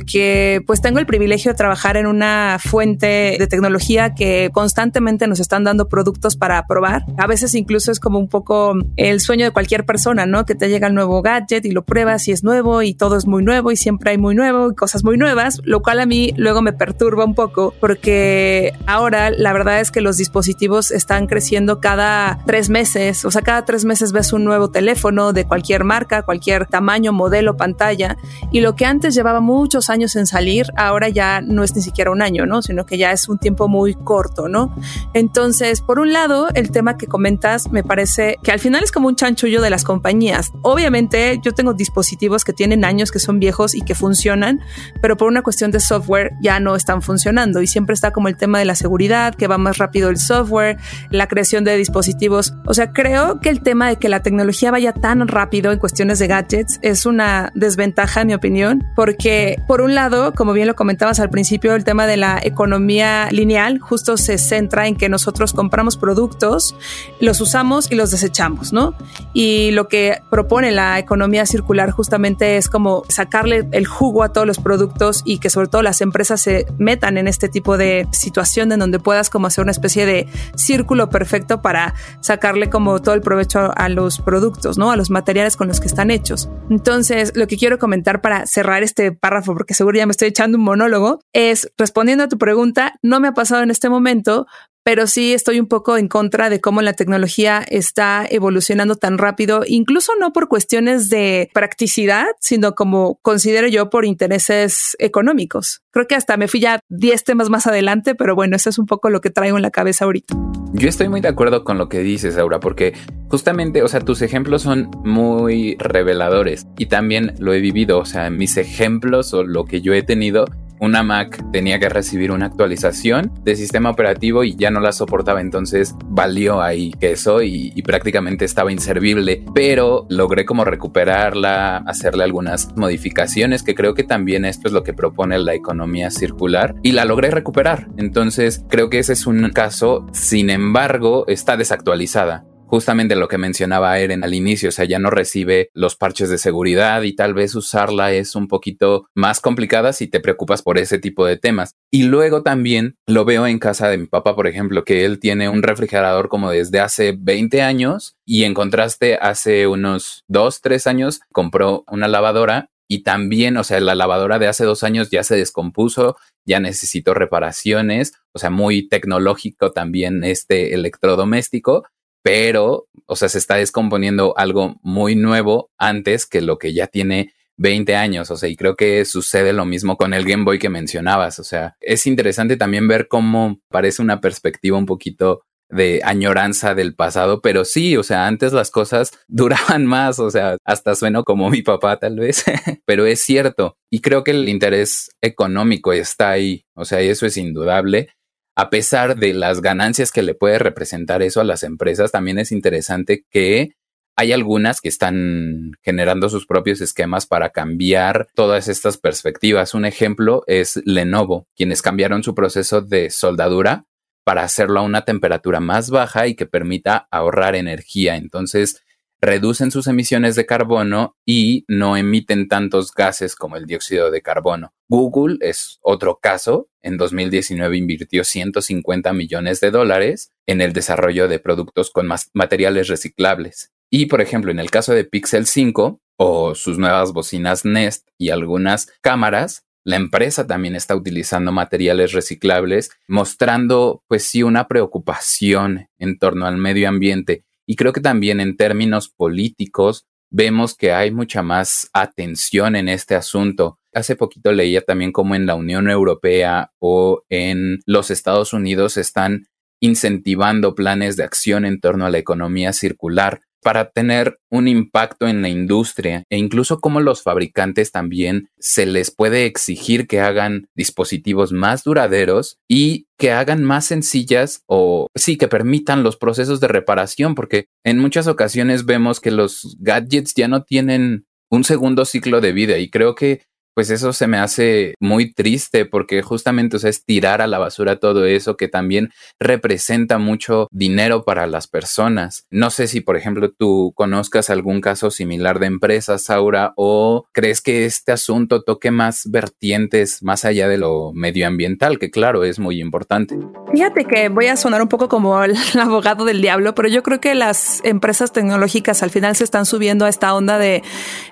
pues 0.66 0.80
tengo 0.80 0.98
el 0.98 1.06
privilegio 1.06 1.52
de 1.52 1.56
trabajar 1.56 1.96
en 1.96 2.06
una 2.06 2.58
fuente 2.60 3.36
de 3.38 3.46
tecnología 3.46 4.14
que 4.14 4.50
constantemente 4.52 5.26
nos 5.26 5.40
están 5.40 5.64
dando 5.64 5.88
productos 5.88 6.36
para 6.36 6.66
probar. 6.66 7.04
A 7.18 7.26
veces 7.26 7.54
incluso 7.54 7.92
es 7.92 8.00
como 8.00 8.18
un 8.18 8.28
poco 8.28 8.74
el 8.96 9.20
sueño 9.20 9.44
de 9.44 9.50
cualquier 9.50 9.84
persona, 9.84 10.26
¿no? 10.26 10.44
Que 10.44 10.54
te 10.54 10.68
llega 10.68 10.88
el 10.88 10.94
nuevo 10.94 11.22
gadget 11.22 11.64
y 11.64 11.70
lo 11.70 11.84
pruebas 11.84 12.28
y 12.28 12.32
es 12.32 12.44
nuevo 12.44 12.82
y 12.82 12.94
todo 12.94 13.16
es 13.16 13.26
muy 13.26 13.42
nuevo 13.42 13.70
y 13.70 13.76
siempre 13.76 14.10
hay 14.10 14.18
muy 14.18 14.34
nuevo 14.34 14.70
y 14.70 14.74
cosas 14.74 15.04
muy 15.04 15.16
nuevas, 15.16 15.60
lo 15.64 15.82
cual 15.82 16.00
a 16.00 16.06
mí 16.06 16.32
luego 16.36 16.62
me 16.62 16.72
perturba 16.72 17.24
un 17.24 17.34
poco 17.34 17.74
porque 17.80 18.72
ahora 18.86 19.30
la 19.30 19.52
verdad 19.52 19.80
es 19.80 19.90
que 19.90 20.00
los 20.00 20.16
dispositivos 20.16 20.90
están 20.90 21.26
creciendo 21.26 21.80
cada 21.80 22.38
tres 22.46 22.70
meses, 22.70 23.24
o 23.24 23.30
sea, 23.30 23.42
cada 23.42 23.64
tres 23.64 23.84
meses 23.84 24.12
ves 24.12 24.32
un 24.32 24.44
nuevo 24.44 24.70
teléfono 24.70 25.32
de 25.32 25.44
cualquier 25.44 25.84
marca, 25.84 26.22
cualquier 26.22 26.66
tamaño, 26.66 27.12
modelo, 27.12 27.56
pantalla 27.56 28.16
y 28.50 28.60
lo 28.60 28.74
que 28.76 28.84
antes 28.84 29.14
llevaba 29.14 29.40
muchos 29.40 29.85
años 29.90 30.16
en 30.16 30.26
salir, 30.26 30.66
ahora 30.76 31.08
ya 31.08 31.40
no 31.40 31.62
es 31.64 31.74
ni 31.74 31.82
siquiera 31.82 32.10
un 32.10 32.22
año, 32.22 32.46
¿no? 32.46 32.62
Sino 32.62 32.86
que 32.86 32.98
ya 32.98 33.12
es 33.12 33.28
un 33.28 33.38
tiempo 33.38 33.68
muy 33.68 33.94
corto, 33.94 34.48
¿no? 34.48 34.74
Entonces, 35.14 35.80
por 35.80 35.98
un 35.98 36.12
lado, 36.12 36.48
el 36.54 36.70
tema 36.70 36.96
que 36.96 37.06
comentas 37.06 37.70
me 37.70 37.82
parece 37.82 38.38
que 38.42 38.52
al 38.52 38.60
final 38.60 38.82
es 38.82 38.92
como 38.92 39.08
un 39.08 39.16
chanchullo 39.16 39.60
de 39.60 39.70
las 39.70 39.84
compañías. 39.84 40.52
Obviamente, 40.62 41.40
yo 41.42 41.52
tengo 41.52 41.74
dispositivos 41.74 42.44
que 42.44 42.52
tienen 42.52 42.84
años, 42.84 43.10
que 43.10 43.18
son 43.18 43.38
viejos 43.38 43.74
y 43.74 43.82
que 43.82 43.94
funcionan, 43.94 44.60
pero 45.00 45.16
por 45.16 45.28
una 45.28 45.42
cuestión 45.42 45.70
de 45.70 45.80
software 45.80 46.32
ya 46.40 46.60
no 46.60 46.76
están 46.76 47.02
funcionando 47.02 47.62
y 47.62 47.66
siempre 47.66 47.94
está 47.94 48.12
como 48.12 48.28
el 48.28 48.36
tema 48.36 48.58
de 48.58 48.64
la 48.64 48.74
seguridad, 48.74 49.34
que 49.34 49.46
va 49.46 49.58
más 49.58 49.78
rápido 49.78 50.10
el 50.10 50.18
software, 50.18 50.78
la 51.10 51.28
creación 51.28 51.64
de 51.64 51.76
dispositivos. 51.76 52.54
O 52.66 52.74
sea, 52.74 52.92
creo 52.92 53.40
que 53.40 53.48
el 53.48 53.62
tema 53.62 53.88
de 53.88 53.96
que 53.96 54.08
la 54.08 54.20
tecnología 54.20 54.70
vaya 54.70 54.92
tan 54.92 55.26
rápido 55.28 55.72
en 55.72 55.78
cuestiones 55.78 56.18
de 56.18 56.26
gadgets 56.26 56.78
es 56.82 57.06
una 57.06 57.52
desventaja, 57.54 58.22
en 58.22 58.28
mi 58.28 58.34
opinión, 58.34 58.84
porque 58.94 59.62
por 59.66 59.75
un 59.80 59.94
lado, 59.94 60.32
como 60.32 60.52
bien 60.52 60.66
lo 60.66 60.74
comentabas 60.74 61.20
al 61.20 61.30
principio, 61.30 61.74
el 61.74 61.84
tema 61.84 62.06
de 62.06 62.16
la 62.16 62.38
economía 62.42 63.28
lineal 63.30 63.78
justo 63.78 64.16
se 64.16 64.38
centra 64.38 64.86
en 64.86 64.96
que 64.96 65.08
nosotros 65.08 65.52
compramos 65.52 65.96
productos, 65.96 66.76
los 67.20 67.40
usamos 67.40 67.90
y 67.90 67.94
los 67.94 68.10
desechamos, 68.10 68.72
¿no? 68.72 68.94
Y 69.32 69.70
lo 69.72 69.88
que 69.88 70.20
propone 70.30 70.72
la 70.72 70.98
economía 70.98 71.46
circular 71.46 71.90
justamente 71.90 72.56
es 72.56 72.68
como 72.68 73.04
sacarle 73.08 73.66
el 73.72 73.86
jugo 73.86 74.22
a 74.22 74.32
todos 74.32 74.46
los 74.46 74.58
productos 74.58 75.22
y 75.24 75.38
que 75.38 75.50
sobre 75.50 75.68
todo 75.68 75.82
las 75.82 76.00
empresas 76.00 76.40
se 76.40 76.66
metan 76.78 77.18
en 77.18 77.28
este 77.28 77.48
tipo 77.48 77.76
de 77.76 78.06
situación 78.12 78.70
en 78.72 78.80
donde 78.80 78.98
puedas 78.98 79.30
como 79.30 79.46
hacer 79.46 79.62
una 79.62 79.72
especie 79.72 80.06
de 80.06 80.28
círculo 80.54 81.08
perfecto 81.10 81.62
para 81.62 81.94
sacarle 82.20 82.70
como 82.70 83.00
todo 83.00 83.14
el 83.14 83.20
provecho 83.20 83.72
a 83.76 83.88
los 83.88 84.20
productos, 84.20 84.78
¿no? 84.78 84.90
A 84.90 84.96
los 84.96 85.10
materiales 85.10 85.56
con 85.56 85.68
los 85.68 85.80
que 85.80 85.86
están 85.86 86.10
hechos. 86.10 86.48
Entonces, 86.70 87.32
lo 87.34 87.46
que 87.46 87.56
quiero 87.56 87.78
comentar 87.78 88.20
para 88.20 88.46
cerrar 88.46 88.82
este 88.82 89.12
párrafo, 89.12 89.54
porque 89.66 89.74
seguro 89.74 89.98
ya 89.98 90.06
me 90.06 90.12
estoy 90.12 90.28
echando 90.28 90.58
un 90.58 90.62
monólogo, 90.62 91.18
es 91.32 91.72
respondiendo 91.76 92.22
a 92.22 92.28
tu 92.28 92.38
pregunta, 92.38 92.94
no 93.02 93.18
me 93.18 93.26
ha 93.26 93.32
pasado 93.32 93.64
en 93.64 93.72
este 93.72 93.88
momento, 93.88 94.46
pero 94.86 95.08
sí 95.08 95.34
estoy 95.34 95.58
un 95.58 95.66
poco 95.66 95.96
en 95.96 96.06
contra 96.06 96.48
de 96.48 96.60
cómo 96.60 96.80
la 96.80 96.92
tecnología 96.92 97.64
está 97.68 98.24
evolucionando 98.30 98.94
tan 98.94 99.18
rápido, 99.18 99.62
incluso 99.66 100.12
no 100.20 100.32
por 100.32 100.46
cuestiones 100.46 101.08
de 101.08 101.50
practicidad, 101.52 102.26
sino 102.38 102.76
como 102.76 103.18
considero 103.20 103.66
yo 103.66 103.90
por 103.90 104.04
intereses 104.04 104.96
económicos. 105.00 105.82
Creo 105.90 106.06
que 106.06 106.14
hasta 106.14 106.36
me 106.36 106.46
fui 106.46 106.60
ya 106.60 106.78
10 106.88 107.24
temas 107.24 107.50
más 107.50 107.66
adelante, 107.66 108.14
pero 108.14 108.36
bueno, 108.36 108.54
eso 108.54 108.70
es 108.70 108.78
un 108.78 108.86
poco 108.86 109.10
lo 109.10 109.20
que 109.20 109.30
traigo 109.30 109.56
en 109.56 109.62
la 109.62 109.72
cabeza 109.72 110.04
ahorita. 110.04 110.36
Yo 110.72 110.88
estoy 110.88 111.08
muy 111.08 111.20
de 111.20 111.28
acuerdo 111.28 111.64
con 111.64 111.78
lo 111.78 111.88
que 111.88 112.00
dices, 112.00 112.38
Aura, 112.38 112.60
porque 112.60 112.92
justamente, 113.28 113.82
o 113.82 113.88
sea, 113.88 113.98
tus 113.98 114.22
ejemplos 114.22 114.62
son 114.62 114.88
muy 115.02 115.76
reveladores 115.80 116.64
y 116.78 116.86
también 116.86 117.34
lo 117.40 117.52
he 117.54 117.60
vivido, 117.60 117.98
o 117.98 118.04
sea, 118.04 118.30
mis 118.30 118.56
ejemplos 118.56 119.34
o 119.34 119.42
lo 119.42 119.64
que 119.64 119.80
yo 119.80 119.94
he 119.94 120.02
tenido 120.02 120.44
una 120.80 121.02
Mac 121.02 121.44
tenía 121.52 121.78
que 121.78 121.88
recibir 121.88 122.30
una 122.30 122.46
actualización 122.46 123.32
de 123.42 123.56
sistema 123.56 123.90
operativo 123.90 124.44
y 124.44 124.56
ya 124.56 124.70
no 124.70 124.80
la 124.80 124.92
soportaba, 124.92 125.40
entonces 125.40 125.94
valió 126.06 126.60
ahí 126.60 126.92
queso 126.92 127.42
y, 127.42 127.72
y 127.74 127.82
prácticamente 127.82 128.44
estaba 128.44 128.72
inservible, 128.72 129.44
pero 129.54 130.06
logré 130.08 130.44
como 130.44 130.64
recuperarla, 130.64 131.78
hacerle 131.78 132.24
algunas 132.24 132.76
modificaciones 132.76 133.62
que 133.62 133.74
creo 133.74 133.94
que 133.94 134.04
también 134.04 134.44
esto 134.44 134.68
es 134.68 134.72
lo 134.72 134.82
que 134.82 134.94
propone 134.94 135.38
la 135.38 135.54
economía 135.54 136.10
circular 136.10 136.74
y 136.82 136.92
la 136.92 137.04
logré 137.04 137.30
recuperar. 137.30 137.88
Entonces 137.96 138.64
creo 138.68 138.90
que 138.90 138.98
ese 138.98 139.14
es 139.14 139.26
un 139.26 139.50
caso, 139.50 140.06
sin 140.12 140.50
embargo, 140.50 141.24
está 141.28 141.56
desactualizada 141.56 142.44
justamente 142.66 143.16
lo 143.16 143.28
que 143.28 143.38
mencionaba 143.38 143.98
Eren 143.98 144.24
al 144.24 144.34
inicio, 144.34 144.68
o 144.68 144.72
sea, 144.72 144.84
ya 144.84 144.98
no 144.98 145.10
recibe 145.10 145.70
los 145.72 145.96
parches 145.96 146.28
de 146.28 146.38
seguridad 146.38 147.02
y 147.02 147.14
tal 147.14 147.34
vez 147.34 147.54
usarla 147.54 148.12
es 148.12 148.34
un 148.34 148.48
poquito 148.48 149.06
más 149.14 149.40
complicada 149.40 149.92
si 149.92 150.08
te 150.08 150.20
preocupas 150.20 150.62
por 150.62 150.78
ese 150.78 150.98
tipo 150.98 151.24
de 151.24 151.36
temas. 151.36 151.72
Y 151.90 152.04
luego 152.04 152.42
también 152.42 152.96
lo 153.06 153.24
veo 153.24 153.46
en 153.46 153.58
casa 153.58 153.88
de 153.88 153.98
mi 153.98 154.06
papá, 154.06 154.34
por 154.34 154.46
ejemplo, 154.46 154.84
que 154.84 155.04
él 155.04 155.18
tiene 155.18 155.48
un 155.48 155.62
refrigerador 155.62 156.28
como 156.28 156.50
desde 156.50 156.80
hace 156.80 157.16
20 157.18 157.62
años 157.62 158.16
y 158.24 158.44
en 158.44 158.54
contraste 158.54 159.16
hace 159.16 159.66
unos 159.66 160.24
2, 160.28 160.60
3 160.60 160.86
años 160.86 161.20
compró 161.32 161.84
una 161.88 162.08
lavadora 162.08 162.70
y 162.88 163.02
también, 163.02 163.56
o 163.56 163.64
sea, 163.64 163.80
la 163.80 163.94
lavadora 163.94 164.38
de 164.38 164.46
hace 164.46 164.64
dos 164.64 164.84
años 164.84 165.10
ya 165.10 165.24
se 165.24 165.36
descompuso, 165.36 166.16
ya 166.44 166.60
necesitó 166.60 167.14
reparaciones, 167.14 168.14
o 168.32 168.38
sea, 168.38 168.50
muy 168.50 168.88
tecnológico 168.88 169.72
también 169.72 170.22
este 170.22 170.74
electrodoméstico, 170.74 171.84
pero, 172.26 172.88
o 173.06 173.14
sea, 173.14 173.28
se 173.28 173.38
está 173.38 173.54
descomponiendo 173.54 174.36
algo 174.36 174.80
muy 174.82 175.14
nuevo 175.14 175.70
antes 175.78 176.26
que 176.26 176.40
lo 176.40 176.58
que 176.58 176.74
ya 176.74 176.88
tiene 176.88 177.32
20 177.56 177.94
años, 177.94 178.32
o 178.32 178.36
sea, 178.36 178.48
y 178.48 178.56
creo 178.56 178.74
que 178.74 179.04
sucede 179.04 179.52
lo 179.52 179.64
mismo 179.64 179.96
con 179.96 180.12
el 180.12 180.24
Game 180.24 180.42
Boy 180.42 180.58
que 180.58 180.68
mencionabas, 180.68 181.38
o 181.38 181.44
sea, 181.44 181.76
es 181.80 182.04
interesante 182.08 182.56
también 182.56 182.88
ver 182.88 183.06
cómo 183.06 183.60
parece 183.68 184.02
una 184.02 184.20
perspectiva 184.20 184.76
un 184.76 184.86
poquito 184.86 185.42
de 185.68 186.00
añoranza 186.02 186.74
del 186.74 186.96
pasado, 186.96 187.40
pero 187.42 187.64
sí, 187.64 187.96
o 187.96 188.02
sea, 188.02 188.26
antes 188.26 188.52
las 188.52 188.72
cosas 188.72 189.12
duraban 189.28 189.86
más, 189.86 190.18
o 190.18 190.28
sea, 190.28 190.56
hasta 190.64 190.96
sueno 190.96 191.22
como 191.22 191.48
mi 191.48 191.62
papá 191.62 192.00
tal 192.00 192.18
vez, 192.18 192.44
pero 192.86 193.06
es 193.06 193.20
cierto, 193.20 193.76
y 193.88 194.00
creo 194.00 194.24
que 194.24 194.32
el 194.32 194.48
interés 194.48 195.10
económico 195.20 195.92
está 195.92 196.30
ahí, 196.30 196.64
o 196.74 196.84
sea, 196.84 197.04
y 197.04 197.08
eso 197.08 197.24
es 197.24 197.36
indudable, 197.36 198.08
a 198.56 198.70
pesar 198.70 199.16
de 199.16 199.34
las 199.34 199.60
ganancias 199.60 200.10
que 200.10 200.22
le 200.22 200.34
puede 200.34 200.58
representar 200.58 201.22
eso 201.22 201.40
a 201.40 201.44
las 201.44 201.62
empresas, 201.62 202.10
también 202.10 202.38
es 202.38 202.52
interesante 202.52 203.24
que 203.30 203.74
hay 204.16 204.32
algunas 204.32 204.80
que 204.80 204.88
están 204.88 205.72
generando 205.82 206.30
sus 206.30 206.46
propios 206.46 206.80
esquemas 206.80 207.26
para 207.26 207.50
cambiar 207.50 208.28
todas 208.34 208.68
estas 208.68 208.96
perspectivas. 208.96 209.74
Un 209.74 209.84
ejemplo 209.84 210.42
es 210.46 210.80
Lenovo, 210.86 211.46
quienes 211.54 211.82
cambiaron 211.82 212.22
su 212.22 212.34
proceso 212.34 212.80
de 212.80 213.10
soldadura 213.10 213.84
para 214.24 214.42
hacerlo 214.42 214.80
a 214.80 214.84
una 214.84 215.04
temperatura 215.04 215.60
más 215.60 215.90
baja 215.90 216.26
y 216.26 216.34
que 216.34 216.46
permita 216.46 217.06
ahorrar 217.10 217.54
energía. 217.56 218.16
Entonces, 218.16 218.82
reducen 219.20 219.70
sus 219.70 219.86
emisiones 219.86 220.36
de 220.36 220.46
carbono 220.46 221.16
y 221.24 221.64
no 221.68 221.96
emiten 221.96 222.48
tantos 222.48 222.92
gases 222.92 223.34
como 223.34 223.56
el 223.56 223.66
dióxido 223.66 224.10
de 224.10 224.22
carbono. 224.22 224.72
Google 224.88 225.38
es 225.40 225.78
otro 225.82 226.18
caso. 226.20 226.68
En 226.82 226.96
2019 226.96 227.76
invirtió 227.76 228.24
150 228.24 229.12
millones 229.12 229.60
de 229.60 229.70
dólares 229.70 230.32
en 230.46 230.60
el 230.60 230.72
desarrollo 230.72 231.28
de 231.28 231.38
productos 231.38 231.90
con 231.90 232.08
materiales 232.34 232.88
reciclables. 232.88 233.72
Y, 233.90 234.06
por 234.06 234.20
ejemplo, 234.20 234.50
en 234.50 234.58
el 234.58 234.70
caso 234.70 234.92
de 234.92 235.04
Pixel 235.04 235.46
5 235.46 236.00
o 236.16 236.54
sus 236.54 236.78
nuevas 236.78 237.12
bocinas 237.12 237.64
Nest 237.64 238.08
y 238.18 238.30
algunas 238.30 238.88
cámaras, 239.00 239.64
la 239.84 239.96
empresa 239.96 240.48
también 240.48 240.74
está 240.74 240.96
utilizando 240.96 241.52
materiales 241.52 242.12
reciclables, 242.12 242.90
mostrando, 243.06 244.02
pues 244.08 244.24
sí, 244.24 244.42
una 244.42 244.66
preocupación 244.66 245.88
en 245.98 246.18
torno 246.18 246.46
al 246.46 246.56
medio 246.56 246.88
ambiente 246.88 247.44
y 247.66 247.76
creo 247.76 247.92
que 247.92 248.00
también 248.00 248.40
en 248.40 248.56
términos 248.56 249.08
políticos 249.08 250.06
vemos 250.30 250.74
que 250.74 250.92
hay 250.92 251.10
mucha 251.10 251.42
más 251.42 251.88
atención 251.92 252.76
en 252.76 252.88
este 252.88 253.14
asunto. 253.14 253.78
Hace 253.92 254.16
poquito 254.16 254.52
leía 254.52 254.82
también 254.82 255.12
cómo 255.12 255.34
en 255.34 255.46
la 255.46 255.54
Unión 255.54 255.88
Europea 255.88 256.72
o 256.78 257.22
en 257.28 257.80
los 257.86 258.10
Estados 258.10 258.52
Unidos 258.52 258.96
están 258.96 259.48
incentivando 259.80 260.74
planes 260.74 261.16
de 261.16 261.24
acción 261.24 261.64
en 261.64 261.80
torno 261.80 262.06
a 262.06 262.10
la 262.10 262.18
economía 262.18 262.72
circular 262.72 263.40
para 263.66 263.90
tener 263.90 264.38
un 264.48 264.68
impacto 264.68 265.26
en 265.26 265.42
la 265.42 265.48
industria 265.48 266.22
e 266.30 266.38
incluso 266.38 266.78
como 266.78 267.00
los 267.00 267.24
fabricantes 267.24 267.90
también 267.90 268.48
se 268.60 268.86
les 268.86 269.10
puede 269.10 269.44
exigir 269.44 270.06
que 270.06 270.20
hagan 270.20 270.68
dispositivos 270.76 271.50
más 271.50 271.82
duraderos 271.82 272.58
y 272.68 273.08
que 273.18 273.32
hagan 273.32 273.64
más 273.64 273.86
sencillas 273.86 274.62
o 274.66 275.08
sí 275.16 275.36
que 275.36 275.48
permitan 275.48 276.04
los 276.04 276.16
procesos 276.16 276.60
de 276.60 276.68
reparación 276.68 277.34
porque 277.34 277.66
en 277.82 277.98
muchas 277.98 278.28
ocasiones 278.28 278.86
vemos 278.86 279.18
que 279.18 279.32
los 279.32 279.76
gadgets 279.80 280.34
ya 280.36 280.46
no 280.46 280.62
tienen 280.62 281.26
un 281.50 281.64
segundo 281.64 282.04
ciclo 282.04 282.40
de 282.40 282.52
vida 282.52 282.78
y 282.78 282.88
creo 282.88 283.16
que 283.16 283.42
pues 283.76 283.90
eso 283.90 284.14
se 284.14 284.26
me 284.26 284.38
hace 284.38 284.94
muy 285.00 285.34
triste 285.34 285.84
porque 285.84 286.22
justamente 286.22 286.78
es 286.82 287.04
tirar 287.04 287.42
a 287.42 287.46
la 287.46 287.58
basura 287.58 287.96
todo 287.96 288.24
eso 288.24 288.56
que 288.56 288.68
también 288.68 289.10
representa 289.38 290.16
mucho 290.16 290.66
dinero 290.70 291.24
para 291.24 291.46
las 291.46 291.68
personas. 291.68 292.46
No 292.50 292.70
sé 292.70 292.86
si, 292.86 293.02
por 293.02 293.18
ejemplo, 293.18 293.52
tú 293.52 293.92
conozcas 293.94 294.48
algún 294.48 294.80
caso 294.80 295.10
similar 295.10 295.58
de 295.58 295.66
empresas, 295.66 296.22
Saura, 296.22 296.72
o 296.76 297.26
crees 297.32 297.60
que 297.60 297.84
este 297.84 298.12
asunto 298.12 298.62
toque 298.62 298.90
más 298.90 299.24
vertientes 299.30 300.22
más 300.22 300.46
allá 300.46 300.68
de 300.68 300.78
lo 300.78 301.12
medioambiental, 301.12 301.98
que 301.98 302.10
claro, 302.10 302.44
es 302.44 302.58
muy 302.58 302.80
importante. 302.80 303.36
Fíjate 303.74 304.06
que 304.06 304.30
voy 304.30 304.46
a 304.46 304.56
sonar 304.56 304.80
un 304.80 304.88
poco 304.88 305.10
como 305.10 305.44
el 305.44 305.54
abogado 305.78 306.24
del 306.24 306.40
diablo, 306.40 306.74
pero 306.74 306.88
yo 306.88 307.02
creo 307.02 307.20
que 307.20 307.34
las 307.34 307.82
empresas 307.84 308.32
tecnológicas 308.32 309.02
al 309.02 309.10
final 309.10 309.36
se 309.36 309.44
están 309.44 309.66
subiendo 309.66 310.06
a 310.06 310.08
esta 310.08 310.34
onda 310.34 310.56
de 310.56 310.82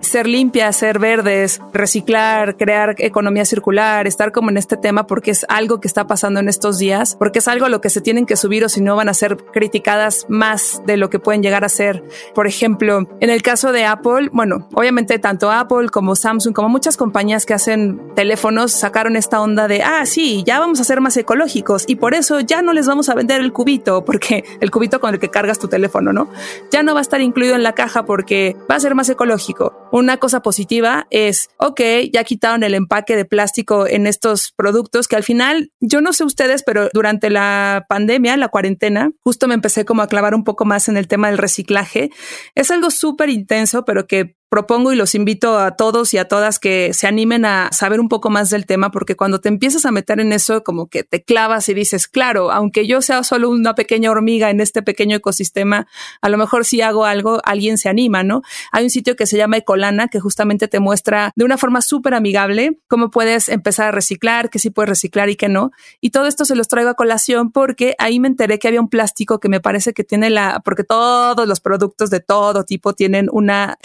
ser 0.00 0.26
limpias, 0.26 0.76
ser 0.76 0.98
verdes, 0.98 1.62
reciclar 1.72 2.33
crear 2.56 2.94
economía 2.98 3.44
circular, 3.44 4.06
estar 4.06 4.32
como 4.32 4.50
en 4.50 4.56
este 4.56 4.76
tema 4.76 5.06
porque 5.06 5.30
es 5.30 5.46
algo 5.48 5.80
que 5.80 5.88
está 5.88 6.06
pasando 6.06 6.40
en 6.40 6.48
estos 6.48 6.78
días, 6.78 7.16
porque 7.18 7.38
es 7.38 7.48
algo 7.48 7.66
a 7.66 7.68
lo 7.68 7.80
que 7.80 7.90
se 7.90 8.00
tienen 8.00 8.26
que 8.26 8.36
subir 8.36 8.64
o 8.64 8.68
si 8.68 8.80
no 8.80 8.96
van 8.96 9.08
a 9.08 9.14
ser 9.14 9.36
criticadas 9.36 10.26
más 10.28 10.82
de 10.86 10.96
lo 10.96 11.10
que 11.10 11.18
pueden 11.18 11.42
llegar 11.42 11.64
a 11.64 11.68
ser. 11.68 12.04
Por 12.34 12.46
ejemplo, 12.46 13.08
en 13.20 13.30
el 13.30 13.42
caso 13.42 13.72
de 13.72 13.84
Apple, 13.84 14.30
bueno, 14.32 14.68
obviamente 14.74 15.18
tanto 15.18 15.50
Apple 15.50 15.88
como 15.90 16.16
Samsung, 16.16 16.54
como 16.54 16.68
muchas 16.68 16.96
compañías 16.96 17.46
que 17.46 17.54
hacen 17.54 18.00
teléfonos, 18.14 18.72
sacaron 18.72 19.16
esta 19.16 19.40
onda 19.40 19.68
de, 19.68 19.82
ah, 19.82 20.06
sí, 20.06 20.42
ya 20.46 20.60
vamos 20.60 20.80
a 20.80 20.84
ser 20.84 21.00
más 21.00 21.16
ecológicos 21.16 21.84
y 21.86 21.96
por 21.96 22.14
eso 22.14 22.40
ya 22.40 22.62
no 22.62 22.72
les 22.72 22.86
vamos 22.86 23.08
a 23.08 23.14
vender 23.14 23.40
el 23.40 23.52
cubito, 23.52 24.04
porque 24.04 24.44
el 24.60 24.70
cubito 24.70 25.00
con 25.00 25.14
el 25.14 25.20
que 25.20 25.30
cargas 25.30 25.58
tu 25.58 25.68
teléfono, 25.68 26.12
¿no? 26.12 26.28
Ya 26.70 26.82
no 26.82 26.94
va 26.94 27.00
a 27.00 27.02
estar 27.02 27.20
incluido 27.20 27.54
en 27.54 27.62
la 27.62 27.74
caja 27.74 28.04
porque 28.04 28.56
va 28.70 28.76
a 28.76 28.80
ser 28.80 28.94
más 28.94 29.08
ecológico. 29.08 29.88
Una 29.92 30.16
cosa 30.16 30.40
positiva 30.40 31.06
es, 31.10 31.50
ok, 31.58 31.80
ya 32.12 32.23
quitaron 32.24 32.62
el 32.62 32.74
empaque 32.74 33.16
de 33.16 33.24
plástico 33.24 33.86
en 33.86 34.06
estos 34.06 34.52
productos 34.56 35.08
que 35.08 35.16
al 35.16 35.22
final, 35.22 35.70
yo 35.80 36.00
no 36.00 36.12
sé 36.12 36.24
ustedes, 36.24 36.62
pero 36.64 36.88
durante 36.92 37.30
la 37.30 37.86
pandemia, 37.88 38.36
la 38.36 38.48
cuarentena, 38.48 39.10
justo 39.20 39.46
me 39.46 39.54
empecé 39.54 39.84
como 39.84 40.02
a 40.02 40.08
clavar 40.08 40.34
un 40.34 40.44
poco 40.44 40.64
más 40.64 40.88
en 40.88 40.96
el 40.96 41.08
tema 41.08 41.28
del 41.28 41.38
reciclaje. 41.38 42.10
Es 42.54 42.70
algo 42.70 42.90
súper 42.90 43.30
intenso, 43.30 43.84
pero 43.84 44.06
que 44.06 44.36
propongo 44.48 44.92
y 44.92 44.96
los 44.96 45.14
invito 45.14 45.58
a 45.58 45.76
todos 45.76 46.14
y 46.14 46.18
a 46.18 46.28
todas 46.28 46.58
que 46.58 46.92
se 46.94 47.06
animen 47.06 47.44
a 47.44 47.70
saber 47.72 48.00
un 48.00 48.08
poco 48.08 48.30
más 48.30 48.50
del 48.50 48.66
tema, 48.66 48.90
porque 48.90 49.16
cuando 49.16 49.40
te 49.40 49.48
empiezas 49.48 49.84
a 49.84 49.90
meter 49.90 50.20
en 50.20 50.32
eso, 50.32 50.62
como 50.62 50.86
que 50.86 51.02
te 51.02 51.22
clavas 51.22 51.68
y 51.68 51.74
dices, 51.74 52.06
claro, 52.06 52.52
aunque 52.52 52.86
yo 52.86 53.02
sea 53.02 53.24
solo 53.24 53.50
una 53.50 53.74
pequeña 53.74 54.10
hormiga 54.10 54.50
en 54.50 54.60
este 54.60 54.82
pequeño 54.82 55.16
ecosistema, 55.16 55.88
a 56.20 56.28
lo 56.28 56.38
mejor 56.38 56.64
si 56.64 56.80
hago 56.82 57.04
algo, 57.04 57.40
alguien 57.44 57.78
se 57.78 57.88
anima, 57.88 58.22
¿no? 58.22 58.42
Hay 58.70 58.84
un 58.84 58.90
sitio 58.90 59.16
que 59.16 59.26
se 59.26 59.36
llama 59.36 59.56
Ecolana, 59.56 60.08
que 60.08 60.20
justamente 60.20 60.68
te 60.68 60.80
muestra 60.80 61.32
de 61.34 61.44
una 61.44 61.58
forma 61.58 61.82
súper 61.82 62.14
amigable 62.14 62.78
cómo 62.88 63.10
puedes 63.10 63.48
empezar 63.48 63.88
a 63.88 63.92
reciclar, 63.92 64.50
qué 64.50 64.58
sí 64.58 64.70
puedes 64.70 64.88
reciclar 64.88 65.30
y 65.30 65.36
qué 65.36 65.48
no. 65.48 65.72
Y 66.00 66.10
todo 66.10 66.26
esto 66.26 66.44
se 66.44 66.54
los 66.54 66.68
traigo 66.68 66.90
a 66.90 66.94
colación 66.94 67.50
porque 67.50 67.94
ahí 67.98 68.20
me 68.20 68.28
enteré 68.28 68.58
que 68.58 68.68
había 68.68 68.80
un 68.80 68.88
plástico 68.88 69.40
que 69.40 69.48
me 69.48 69.60
parece 69.60 69.92
que 69.92 70.04
tiene 70.04 70.30
la, 70.30 70.60
porque 70.64 70.84
todos 70.84 71.48
los 71.48 71.60
productos 71.60 72.10
de 72.10 72.20
todo 72.20 72.64
tipo 72.64 72.94
tienen 72.94 73.28
una 73.32 73.78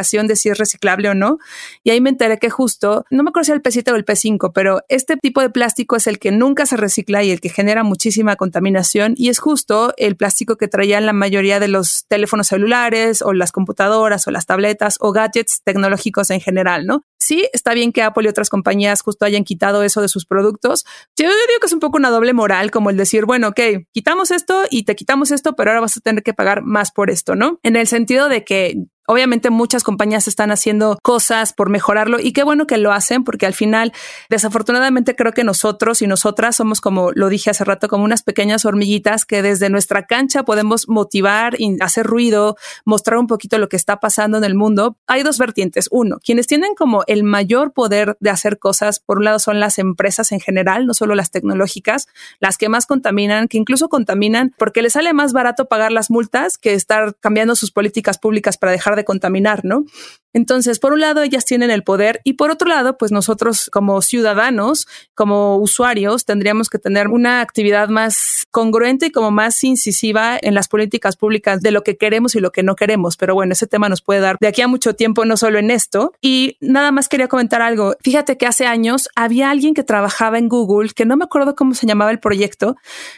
de 0.00 0.36
si 0.36 0.48
es 0.48 0.58
reciclable 0.58 1.08
o 1.08 1.14
no. 1.14 1.38
Y 1.84 1.90
ahí 1.90 2.00
me 2.00 2.10
enteré 2.10 2.38
que 2.38 2.50
justo, 2.50 3.04
no 3.10 3.22
me 3.22 3.30
acuerdo 3.30 3.44
si 3.46 3.52
el 3.52 3.62
P7 3.62 3.92
o 3.92 3.96
el 3.96 4.04
P5, 4.04 4.52
pero 4.54 4.80
este 4.88 5.16
tipo 5.16 5.40
de 5.40 5.50
plástico 5.50 5.96
es 5.96 6.06
el 6.06 6.18
que 6.18 6.30
nunca 6.30 6.66
se 6.66 6.76
recicla 6.76 7.22
y 7.22 7.30
el 7.30 7.40
que 7.40 7.48
genera 7.48 7.82
muchísima 7.82 8.36
contaminación. 8.36 9.14
Y 9.16 9.28
es 9.28 9.38
justo 9.38 9.94
el 9.96 10.16
plástico 10.16 10.56
que 10.56 10.68
traían 10.68 11.06
la 11.06 11.12
mayoría 11.12 11.60
de 11.60 11.68
los 11.68 12.06
teléfonos 12.08 12.48
celulares 12.48 13.22
o 13.22 13.32
las 13.32 13.52
computadoras 13.52 14.26
o 14.26 14.30
las 14.30 14.46
tabletas 14.46 14.96
o 15.00 15.12
gadgets 15.12 15.62
tecnológicos 15.64 16.30
en 16.30 16.40
general, 16.40 16.86
¿no? 16.86 17.04
Sí, 17.18 17.46
está 17.52 17.74
bien 17.74 17.92
que 17.92 18.02
Apple 18.02 18.24
y 18.24 18.28
otras 18.28 18.48
compañías 18.48 19.02
justo 19.02 19.26
hayan 19.26 19.44
quitado 19.44 19.82
eso 19.82 20.00
de 20.00 20.08
sus 20.08 20.24
productos. 20.24 20.86
Yo 21.18 21.26
digo 21.26 21.60
que 21.60 21.66
es 21.66 21.72
un 21.72 21.80
poco 21.80 21.98
una 21.98 22.08
doble 22.08 22.32
moral, 22.32 22.70
como 22.70 22.88
el 22.88 22.96
decir, 22.96 23.26
bueno, 23.26 23.48
ok, 23.48 23.60
quitamos 23.92 24.30
esto 24.30 24.62
y 24.70 24.84
te 24.84 24.96
quitamos 24.96 25.30
esto, 25.30 25.54
pero 25.54 25.70
ahora 25.70 25.82
vas 25.82 25.98
a 25.98 26.00
tener 26.00 26.22
que 26.22 26.32
pagar 26.32 26.62
más 26.62 26.90
por 26.92 27.10
esto, 27.10 27.36
¿no? 27.36 27.60
En 27.62 27.76
el 27.76 27.86
sentido 27.86 28.28
de 28.28 28.44
que 28.44 28.86
Obviamente 29.10 29.50
muchas 29.50 29.82
compañías 29.82 30.28
están 30.28 30.52
haciendo 30.52 30.96
cosas 31.02 31.52
por 31.52 31.68
mejorarlo 31.68 32.20
y 32.20 32.32
qué 32.32 32.44
bueno 32.44 32.68
que 32.68 32.78
lo 32.78 32.92
hacen 32.92 33.24
porque 33.24 33.44
al 33.44 33.54
final, 33.54 33.92
desafortunadamente 34.28 35.16
creo 35.16 35.32
que 35.32 35.42
nosotros 35.42 36.00
y 36.00 36.06
nosotras 36.06 36.54
somos 36.54 36.80
como 36.80 37.10
lo 37.10 37.28
dije 37.28 37.50
hace 37.50 37.64
rato, 37.64 37.88
como 37.88 38.04
unas 38.04 38.22
pequeñas 38.22 38.64
hormiguitas 38.64 39.24
que 39.24 39.42
desde 39.42 39.68
nuestra 39.68 40.06
cancha 40.06 40.44
podemos 40.44 40.88
motivar 40.88 41.56
y 41.58 41.76
hacer 41.82 42.06
ruido, 42.06 42.56
mostrar 42.84 43.18
un 43.18 43.26
poquito 43.26 43.58
lo 43.58 43.68
que 43.68 43.74
está 43.74 43.98
pasando 43.98 44.38
en 44.38 44.44
el 44.44 44.54
mundo. 44.54 44.96
Hay 45.08 45.24
dos 45.24 45.38
vertientes. 45.38 45.88
Uno, 45.90 46.18
quienes 46.24 46.46
tienen 46.46 46.76
como 46.76 47.02
el 47.08 47.24
mayor 47.24 47.72
poder 47.72 48.16
de 48.20 48.30
hacer 48.30 48.60
cosas, 48.60 49.00
por 49.00 49.18
un 49.18 49.24
lado 49.24 49.40
son 49.40 49.58
las 49.58 49.80
empresas 49.80 50.30
en 50.30 50.38
general, 50.38 50.86
no 50.86 50.94
solo 50.94 51.16
las 51.16 51.32
tecnológicas, 51.32 52.06
las 52.38 52.58
que 52.58 52.68
más 52.68 52.86
contaminan, 52.86 53.48
que 53.48 53.58
incluso 53.58 53.88
contaminan 53.88 54.54
porque 54.56 54.82
les 54.82 54.92
sale 54.92 55.12
más 55.14 55.32
barato 55.32 55.64
pagar 55.64 55.90
las 55.90 56.12
multas 56.12 56.58
que 56.58 56.74
estar 56.74 57.16
cambiando 57.18 57.56
sus 57.56 57.72
políticas 57.72 58.16
públicas 58.16 58.56
para 58.56 58.70
dejar 58.70 58.94
de 58.94 58.99
contaminar, 59.04 59.64
¿no? 59.64 59.84
Entonces, 60.32 60.78
por 60.78 60.92
un 60.92 61.00
lado, 61.00 61.22
ellas 61.22 61.44
tienen 61.44 61.70
el 61.70 61.82
poder 61.82 62.20
y 62.22 62.34
por 62.34 62.50
otro 62.50 62.68
lado, 62.68 62.96
pues 62.96 63.10
nosotros 63.10 63.68
como 63.72 64.00
ciudadanos, 64.00 64.86
como 65.14 65.56
usuarios, 65.56 66.24
tendríamos 66.24 66.68
que 66.68 66.78
tener 66.78 67.08
una 67.08 67.40
actividad 67.40 67.88
más 67.88 68.46
congruente 68.52 69.06
y 69.06 69.10
como 69.10 69.32
más 69.32 69.62
incisiva 69.64 70.38
en 70.40 70.54
las 70.54 70.68
políticas 70.68 71.16
públicas 71.16 71.62
de 71.62 71.72
lo 71.72 71.82
que 71.82 71.96
queremos 71.96 72.34
y 72.36 72.40
lo 72.40 72.52
que 72.52 72.62
no 72.62 72.76
queremos. 72.76 73.16
Pero 73.16 73.34
bueno, 73.34 73.54
ese 73.54 73.66
tema 73.66 73.88
nos 73.88 74.02
puede 74.02 74.20
dar 74.20 74.36
de 74.40 74.46
aquí 74.46 74.62
a 74.62 74.68
mucho 74.68 74.94
tiempo, 74.94 75.24
no 75.24 75.36
solo 75.36 75.58
en 75.58 75.70
esto. 75.70 76.12
Y 76.20 76.56
nada 76.60 76.92
más 76.92 77.08
quería 77.08 77.26
comentar 77.26 77.60
algo. 77.60 77.96
Fíjate 78.00 78.36
que 78.36 78.46
hace 78.46 78.66
años 78.66 79.08
había 79.16 79.50
alguien 79.50 79.74
que 79.74 79.82
trabajaba 79.82 80.38
en 80.38 80.48
Google, 80.48 80.90
que 80.94 81.06
no 81.06 81.16
me 81.16 81.24
acuerdo 81.24 81.56
cómo 81.56 81.74
se 81.74 81.86
llamaba 81.86 82.12
el 82.12 82.20
proyecto, 82.20 82.76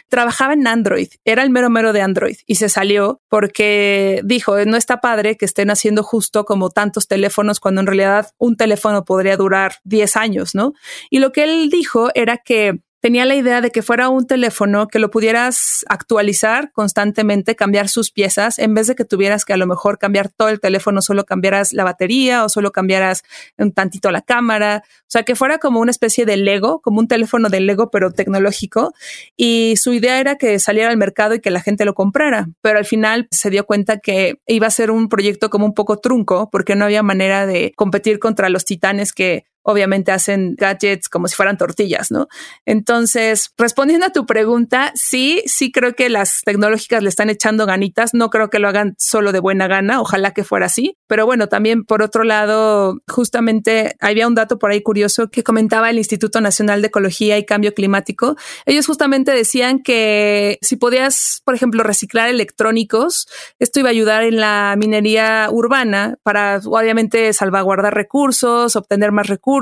trabajaba 0.09 0.53
en 0.53 0.65
Android, 0.65 1.09
era 1.25 1.43
el 1.43 1.51
mero 1.51 1.69
mero 1.69 1.93
de 1.93 2.01
Android 2.01 2.37
y 2.47 2.55
se 2.55 2.69
salió 2.69 3.21
porque 3.29 4.21
dijo, 4.23 4.63
no 4.65 4.77
está 4.77 5.01
padre 5.01 5.37
que 5.37 5.45
haciendo 5.69 6.03
justo 6.03 6.45
como 6.45 6.69
tantos 6.69 7.07
teléfonos 7.07 7.59
cuando 7.59 7.81
en 7.81 7.87
realidad 7.87 8.31
un 8.37 8.55
teléfono 8.57 9.05
podría 9.05 9.37
durar 9.37 9.75
10 9.83 10.15
años, 10.17 10.55
¿no? 10.55 10.73
Y 11.09 11.19
lo 11.19 11.31
que 11.31 11.43
él 11.43 11.69
dijo 11.69 12.09
era 12.13 12.37
que 12.37 12.81
tenía 13.03 13.25
la 13.25 13.35
idea 13.35 13.59
de 13.59 13.69
que 13.69 13.81
fuera 13.81 14.07
un 14.07 14.25
teléfono 14.25 14.87
que 14.87 14.97
lo 14.97 15.11
pudieras 15.11 15.83
actualizar 15.89 16.71
constantemente, 16.71 17.53
cambiar 17.53 17.89
sus 17.89 18.11
piezas, 18.11 18.59
en 18.59 18.73
vez 18.73 18.87
de 18.87 18.95
que 18.95 19.03
tuvieras 19.03 19.43
que 19.43 19.51
a 19.51 19.57
lo 19.57 19.67
mejor 19.67 19.99
cambiar 19.99 20.29
todo 20.29 20.47
el 20.47 20.61
teléfono, 20.61 21.01
solo 21.01 21.25
cambiaras 21.25 21.73
la 21.73 21.83
batería 21.83 22.45
o 22.45 22.49
solo 22.49 22.71
cambiaras 22.71 23.23
un 23.57 23.73
tantito 23.73 24.09
la 24.09 24.21
cámara. 24.21 24.83
O 24.85 25.09
sea, 25.09 25.23
que 25.23 25.35
fuera 25.35 25.57
como 25.57 25.81
una 25.81 25.91
especie 25.91 26.25
de 26.25 26.37
Lego, 26.37 26.79
como 26.79 27.01
un 27.01 27.09
teléfono 27.09 27.49
de 27.49 27.59
Lego, 27.59 27.91
pero 27.91 28.13
tecnológico. 28.13 28.93
Y 29.35 29.73
su 29.75 29.91
idea 29.91 30.21
era 30.21 30.37
que 30.37 30.57
saliera 30.59 30.89
al 30.89 30.95
mercado 30.95 31.35
y 31.35 31.41
que 31.41 31.51
la 31.51 31.59
gente 31.59 31.83
lo 31.83 31.95
comprara. 31.95 32.47
Pero 32.61 32.77
al 32.77 32.85
final 32.85 33.27
se 33.31 33.49
dio 33.49 33.65
cuenta 33.65 33.99
que 33.99 34.35
iba 34.47 34.67
a 34.67 34.71
ser 34.71 34.91
un 34.91 35.09
proyecto 35.09 35.49
como 35.49 35.65
un 35.65 35.73
poco 35.73 35.97
trunco, 35.97 36.49
porque 36.49 36.77
no 36.77 36.85
había 36.85 37.03
manera 37.03 37.45
de 37.47 37.73
competir 37.75 38.19
contra 38.19 38.47
los 38.47 38.63
titanes 38.63 39.11
que 39.11 39.43
obviamente 39.63 40.11
hacen 40.11 40.55
gadgets 40.57 41.09
como 41.09 41.27
si 41.27 41.35
fueran 41.35 41.57
tortillas, 41.57 42.11
¿no? 42.11 42.27
Entonces, 42.65 43.51
respondiendo 43.57 44.05
a 44.05 44.11
tu 44.11 44.25
pregunta, 44.25 44.91
sí, 44.95 45.43
sí 45.45 45.71
creo 45.71 45.93
que 45.93 46.09
las 46.09 46.41
tecnológicas 46.45 47.01
le 47.01 47.09
están 47.09 47.29
echando 47.29 47.65
ganitas, 47.65 48.13
no 48.13 48.29
creo 48.29 48.49
que 48.49 48.59
lo 48.59 48.67
hagan 48.67 48.95
solo 48.97 49.31
de 49.31 49.39
buena 49.39 49.67
gana, 49.67 50.01
ojalá 50.01 50.31
que 50.31 50.43
fuera 50.43 50.67
así, 50.67 50.97
pero 51.07 51.25
bueno, 51.25 51.47
también 51.47 51.83
por 51.85 52.01
otro 52.01 52.23
lado, 52.23 52.99
justamente 53.07 53.95
había 53.99 54.27
un 54.27 54.35
dato 54.35 54.59
por 54.59 54.71
ahí 54.71 54.81
curioso 54.81 55.29
que 55.29 55.43
comentaba 55.43 55.89
el 55.89 55.97
Instituto 55.97 56.41
Nacional 56.41 56.81
de 56.81 56.87
Ecología 56.87 57.37
y 57.37 57.45
Cambio 57.45 57.73
Climático. 57.73 58.35
Ellos 58.65 58.85
justamente 58.85 59.31
decían 59.31 59.81
que 59.81 60.57
si 60.61 60.75
podías, 60.75 61.41
por 61.45 61.55
ejemplo, 61.55 61.83
reciclar 61.83 62.29
electrónicos, 62.29 63.27
esto 63.59 63.79
iba 63.79 63.89
a 63.89 63.91
ayudar 63.91 64.23
en 64.23 64.37
la 64.37 64.75
minería 64.77 65.47
urbana 65.51 66.17
para 66.23 66.59
obviamente 66.65 67.31
salvaguardar 67.33 67.93
recursos, 67.93 68.75
obtener 68.75 69.11
más 69.11 69.27
recursos, 69.27 69.52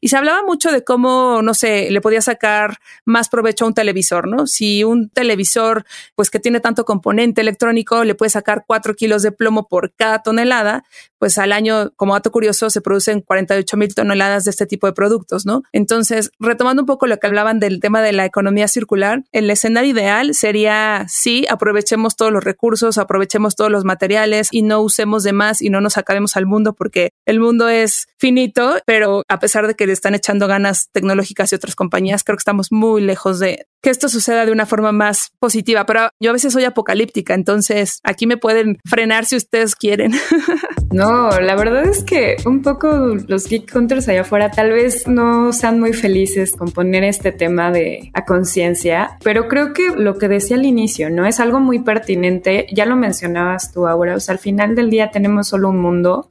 y 0.00 0.08
se 0.08 0.16
hablaba 0.16 0.42
mucho 0.42 0.70
de 0.70 0.84
cómo, 0.84 1.42
no 1.42 1.54
sé, 1.54 1.90
le 1.90 2.00
podía 2.00 2.20
sacar 2.20 2.78
más 3.04 3.28
provecho 3.28 3.64
a 3.64 3.68
un 3.68 3.74
televisor, 3.74 4.28
¿no? 4.28 4.46
Si 4.46 4.84
un 4.84 5.08
televisor, 5.08 5.84
pues 6.14 6.30
que 6.30 6.40
tiene 6.40 6.60
tanto 6.60 6.84
componente 6.84 7.40
electrónico, 7.40 8.04
le 8.04 8.14
puede 8.14 8.30
sacar 8.30 8.64
cuatro 8.66 8.94
kilos 8.94 9.22
de 9.22 9.32
plomo 9.32 9.68
por 9.68 9.92
cada 9.94 10.22
tonelada, 10.22 10.84
pues 11.24 11.38
al 11.38 11.52
año, 11.52 11.90
como 11.96 12.12
dato 12.12 12.30
curioso, 12.30 12.68
se 12.68 12.82
producen 12.82 13.22
48 13.22 13.78
mil 13.78 13.94
toneladas 13.94 14.44
de 14.44 14.50
este 14.50 14.66
tipo 14.66 14.86
de 14.86 14.92
productos, 14.92 15.46
¿no? 15.46 15.62
Entonces, 15.72 16.30
retomando 16.38 16.82
un 16.82 16.86
poco 16.86 17.06
lo 17.06 17.16
que 17.16 17.26
hablaban 17.26 17.60
del 17.60 17.80
tema 17.80 18.02
de 18.02 18.12
la 18.12 18.26
economía 18.26 18.68
circular, 18.68 19.24
el 19.32 19.48
escenario 19.48 19.92
ideal 19.92 20.34
sería, 20.34 21.06
sí, 21.08 21.46
aprovechemos 21.48 22.16
todos 22.16 22.30
los 22.30 22.44
recursos, 22.44 22.98
aprovechemos 22.98 23.56
todos 23.56 23.70
los 23.70 23.86
materiales 23.86 24.48
y 24.50 24.60
no 24.60 24.82
usemos 24.82 25.22
de 25.22 25.32
más 25.32 25.62
y 25.62 25.70
no 25.70 25.80
nos 25.80 25.96
acabemos 25.96 26.36
al 26.36 26.44
mundo 26.44 26.74
porque 26.74 27.12
el 27.24 27.40
mundo 27.40 27.70
es 27.70 28.06
finito, 28.18 28.74
pero 28.84 29.22
a 29.26 29.38
pesar 29.38 29.66
de 29.66 29.76
que 29.76 29.86
le 29.86 29.94
están 29.94 30.14
echando 30.14 30.46
ganas 30.46 30.90
tecnológicas 30.92 31.50
y 31.52 31.54
otras 31.54 31.74
compañías, 31.74 32.22
creo 32.22 32.36
que 32.36 32.42
estamos 32.42 32.70
muy 32.70 33.00
lejos 33.00 33.38
de 33.38 33.64
que 33.84 33.90
esto 33.90 34.08
suceda 34.08 34.46
de 34.46 34.52
una 34.52 34.66
forma 34.66 34.92
más 34.92 35.30
positiva. 35.38 35.86
Pero 35.86 36.08
yo 36.18 36.30
a 36.30 36.32
veces 36.32 36.52
soy 36.52 36.64
apocalíptica, 36.64 37.34
entonces 37.34 38.00
aquí 38.02 38.26
me 38.26 38.38
pueden 38.38 38.78
frenar 38.84 39.26
si 39.26 39.36
ustedes 39.36 39.74
quieren. 39.74 40.12
No, 40.92 41.10
la 41.40 41.54
verdad 41.56 41.84
es 41.84 42.02
que 42.02 42.36
un 42.44 42.62
poco 42.62 43.16
los 43.26 43.48
geek 43.48 43.74
hunters 43.74 44.08
allá 44.08 44.22
afuera 44.22 44.50
tal 44.50 44.72
vez 44.72 45.06
no 45.06 45.52
sean 45.52 45.78
muy 45.78 45.92
felices 45.92 46.56
con 46.56 46.70
poner 46.70 47.04
este 47.04 47.32
tema 47.32 47.70
de 47.70 48.10
a 48.14 48.24
conciencia, 48.24 49.16
pero 49.22 49.48
creo 49.48 49.72
que 49.72 49.90
lo 49.90 50.18
que 50.18 50.28
decía 50.28 50.56
al 50.56 50.64
inicio, 50.66 51.10
¿no? 51.10 51.26
Es 51.26 51.40
algo 51.40 51.60
muy 51.60 51.78
pertinente, 51.78 52.66
ya 52.72 52.86
lo 52.86 52.96
mencionabas 52.96 53.72
tú 53.72 53.86
ahora, 53.86 54.16
o 54.16 54.20
sea, 54.20 54.32
al 54.34 54.38
final 54.38 54.74
del 54.74 54.90
día 54.90 55.10
tenemos 55.10 55.48
solo 55.48 55.68
un 55.70 55.80
mundo 55.80 56.28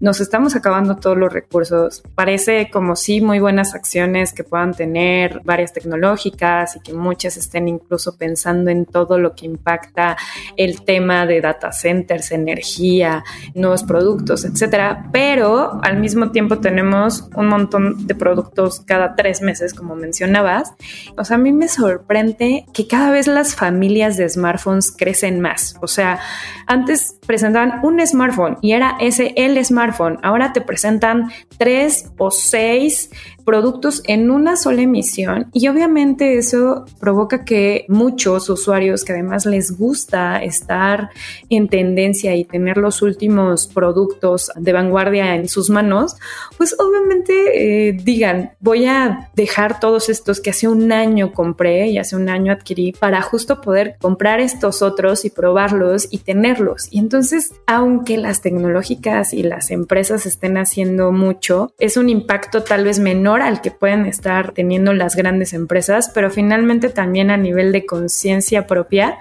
nos 0.00 0.18
estamos 0.22 0.56
acabando 0.56 0.96
todos 0.96 1.16
los 1.18 1.30
recursos. 1.30 2.02
Parece 2.14 2.70
como 2.70 2.96
sí 2.96 3.20
muy 3.20 3.38
buenas 3.38 3.74
acciones 3.74 4.32
que 4.32 4.44
puedan 4.44 4.72
tener 4.72 5.42
varias 5.44 5.74
tecnológicas 5.74 6.76
y 6.76 6.80
que 6.80 6.94
muchas 6.94 7.36
estén 7.36 7.68
incluso 7.68 8.16
pensando 8.16 8.70
en 8.70 8.86
todo 8.86 9.18
lo 9.18 9.34
que 9.34 9.44
impacta 9.44 10.16
el 10.56 10.82
tema 10.84 11.26
de 11.26 11.42
data 11.42 11.70
centers, 11.72 12.32
energía, 12.32 13.22
nuevos 13.54 13.82
productos, 13.82 14.09
etcétera. 14.18 15.08
Pero 15.12 15.80
al 15.82 15.98
mismo 15.98 16.30
tiempo 16.30 16.58
tenemos 16.58 17.28
un 17.36 17.48
montón 17.48 18.06
de 18.06 18.14
productos 18.14 18.80
cada 18.80 19.14
tres 19.14 19.42
meses, 19.42 19.74
como 19.74 19.96
mencionabas. 19.96 20.72
O 21.16 21.24
sea, 21.24 21.36
a 21.36 21.38
mí 21.38 21.52
me 21.52 21.68
sorprende 21.68 22.64
que 22.72 22.86
cada 22.86 23.10
vez 23.10 23.26
las 23.26 23.54
familias 23.54 24.16
de 24.16 24.28
smartphones 24.28 24.92
crecen 24.92 25.40
más. 25.40 25.76
O 25.82 25.86
sea, 25.86 26.18
antes 26.66 27.18
presentaban 27.26 27.80
un 27.82 28.04
smartphone 28.06 28.58
y 28.60 28.72
era 28.72 28.96
ese 29.00 29.32
el 29.36 29.62
smartphone 29.64 30.18
Ahora 30.22 30.52
te 30.52 30.60
presentan 30.60 31.30
tres 31.58 32.10
o 32.18 32.30
seis 32.30 33.10
productos 33.44 34.02
en 34.06 34.30
una 34.30 34.56
sola 34.56 34.82
emisión 34.82 35.48
y 35.52 35.68
obviamente 35.68 36.38
eso 36.38 36.84
provoca 37.00 37.44
que 37.44 37.84
muchos 37.88 38.48
usuarios 38.48 39.04
que 39.04 39.12
además 39.12 39.46
les 39.46 39.76
gusta 39.76 40.42
estar 40.42 41.10
en 41.48 41.68
tendencia 41.68 42.34
y 42.34 42.44
tener 42.44 42.76
los 42.76 43.02
últimos 43.02 43.66
productos 43.66 44.50
de 44.56 44.72
vanguardia 44.72 45.34
en 45.34 45.48
sus 45.48 45.70
manos, 45.70 46.16
pues 46.56 46.76
obviamente 46.78 47.88
eh, 47.88 47.92
digan, 47.92 48.52
voy 48.60 48.86
a 48.86 49.30
dejar 49.34 49.80
todos 49.80 50.08
estos 50.08 50.40
que 50.40 50.50
hace 50.50 50.68
un 50.68 50.92
año 50.92 51.32
compré 51.32 51.88
y 51.88 51.98
hace 51.98 52.16
un 52.16 52.28
año 52.28 52.52
adquirí 52.52 52.92
para 52.92 53.22
justo 53.22 53.60
poder 53.60 53.96
comprar 54.00 54.40
estos 54.40 54.82
otros 54.82 55.24
y 55.24 55.30
probarlos 55.30 56.08
y 56.10 56.18
tenerlos. 56.18 56.88
Y 56.90 56.98
entonces, 56.98 57.52
aunque 57.66 58.16
las 58.16 58.42
tecnológicas 58.42 59.32
y 59.32 59.42
las 59.42 59.70
empresas 59.70 60.26
estén 60.26 60.56
haciendo 60.58 61.12
mucho, 61.12 61.72
es 61.78 61.96
un 61.96 62.08
impacto 62.08 62.62
tal 62.62 62.84
vez 62.84 62.98
menor 62.98 63.29
al 63.36 63.60
que 63.60 63.70
pueden 63.70 64.06
estar 64.06 64.52
teniendo 64.52 64.92
las 64.92 65.16
grandes 65.16 65.52
empresas, 65.52 66.10
pero 66.12 66.30
finalmente 66.30 66.88
también 66.88 67.30
a 67.30 67.36
nivel 67.36 67.72
de 67.72 67.86
conciencia 67.86 68.66
propia, 68.66 69.18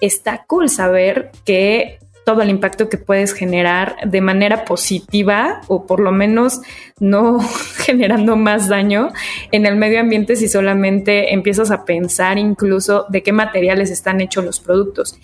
está 0.00 0.44
cool 0.46 0.68
saber 0.68 1.30
que 1.44 1.98
todo 2.28 2.42
el 2.42 2.50
impacto 2.50 2.90
que 2.90 2.98
puedes 2.98 3.32
generar 3.32 3.96
de 4.04 4.20
manera 4.20 4.66
positiva 4.66 5.62
o 5.66 5.86
por 5.86 5.98
lo 5.98 6.12
menos 6.12 6.60
no 7.00 7.40
generando 7.78 8.36
más 8.36 8.68
daño 8.68 9.08
en 9.50 9.64
el 9.64 9.76
medio 9.76 9.98
ambiente 9.98 10.36
si 10.36 10.46
solamente 10.46 11.32
empiezas 11.32 11.70
a 11.70 11.86
pensar 11.86 12.36
incluso 12.36 13.06
de 13.08 13.22
qué 13.22 13.32
materiales 13.32 13.90
están 13.90 14.20
hechos 14.20 14.44
los 14.44 14.60
productos. 14.60 15.18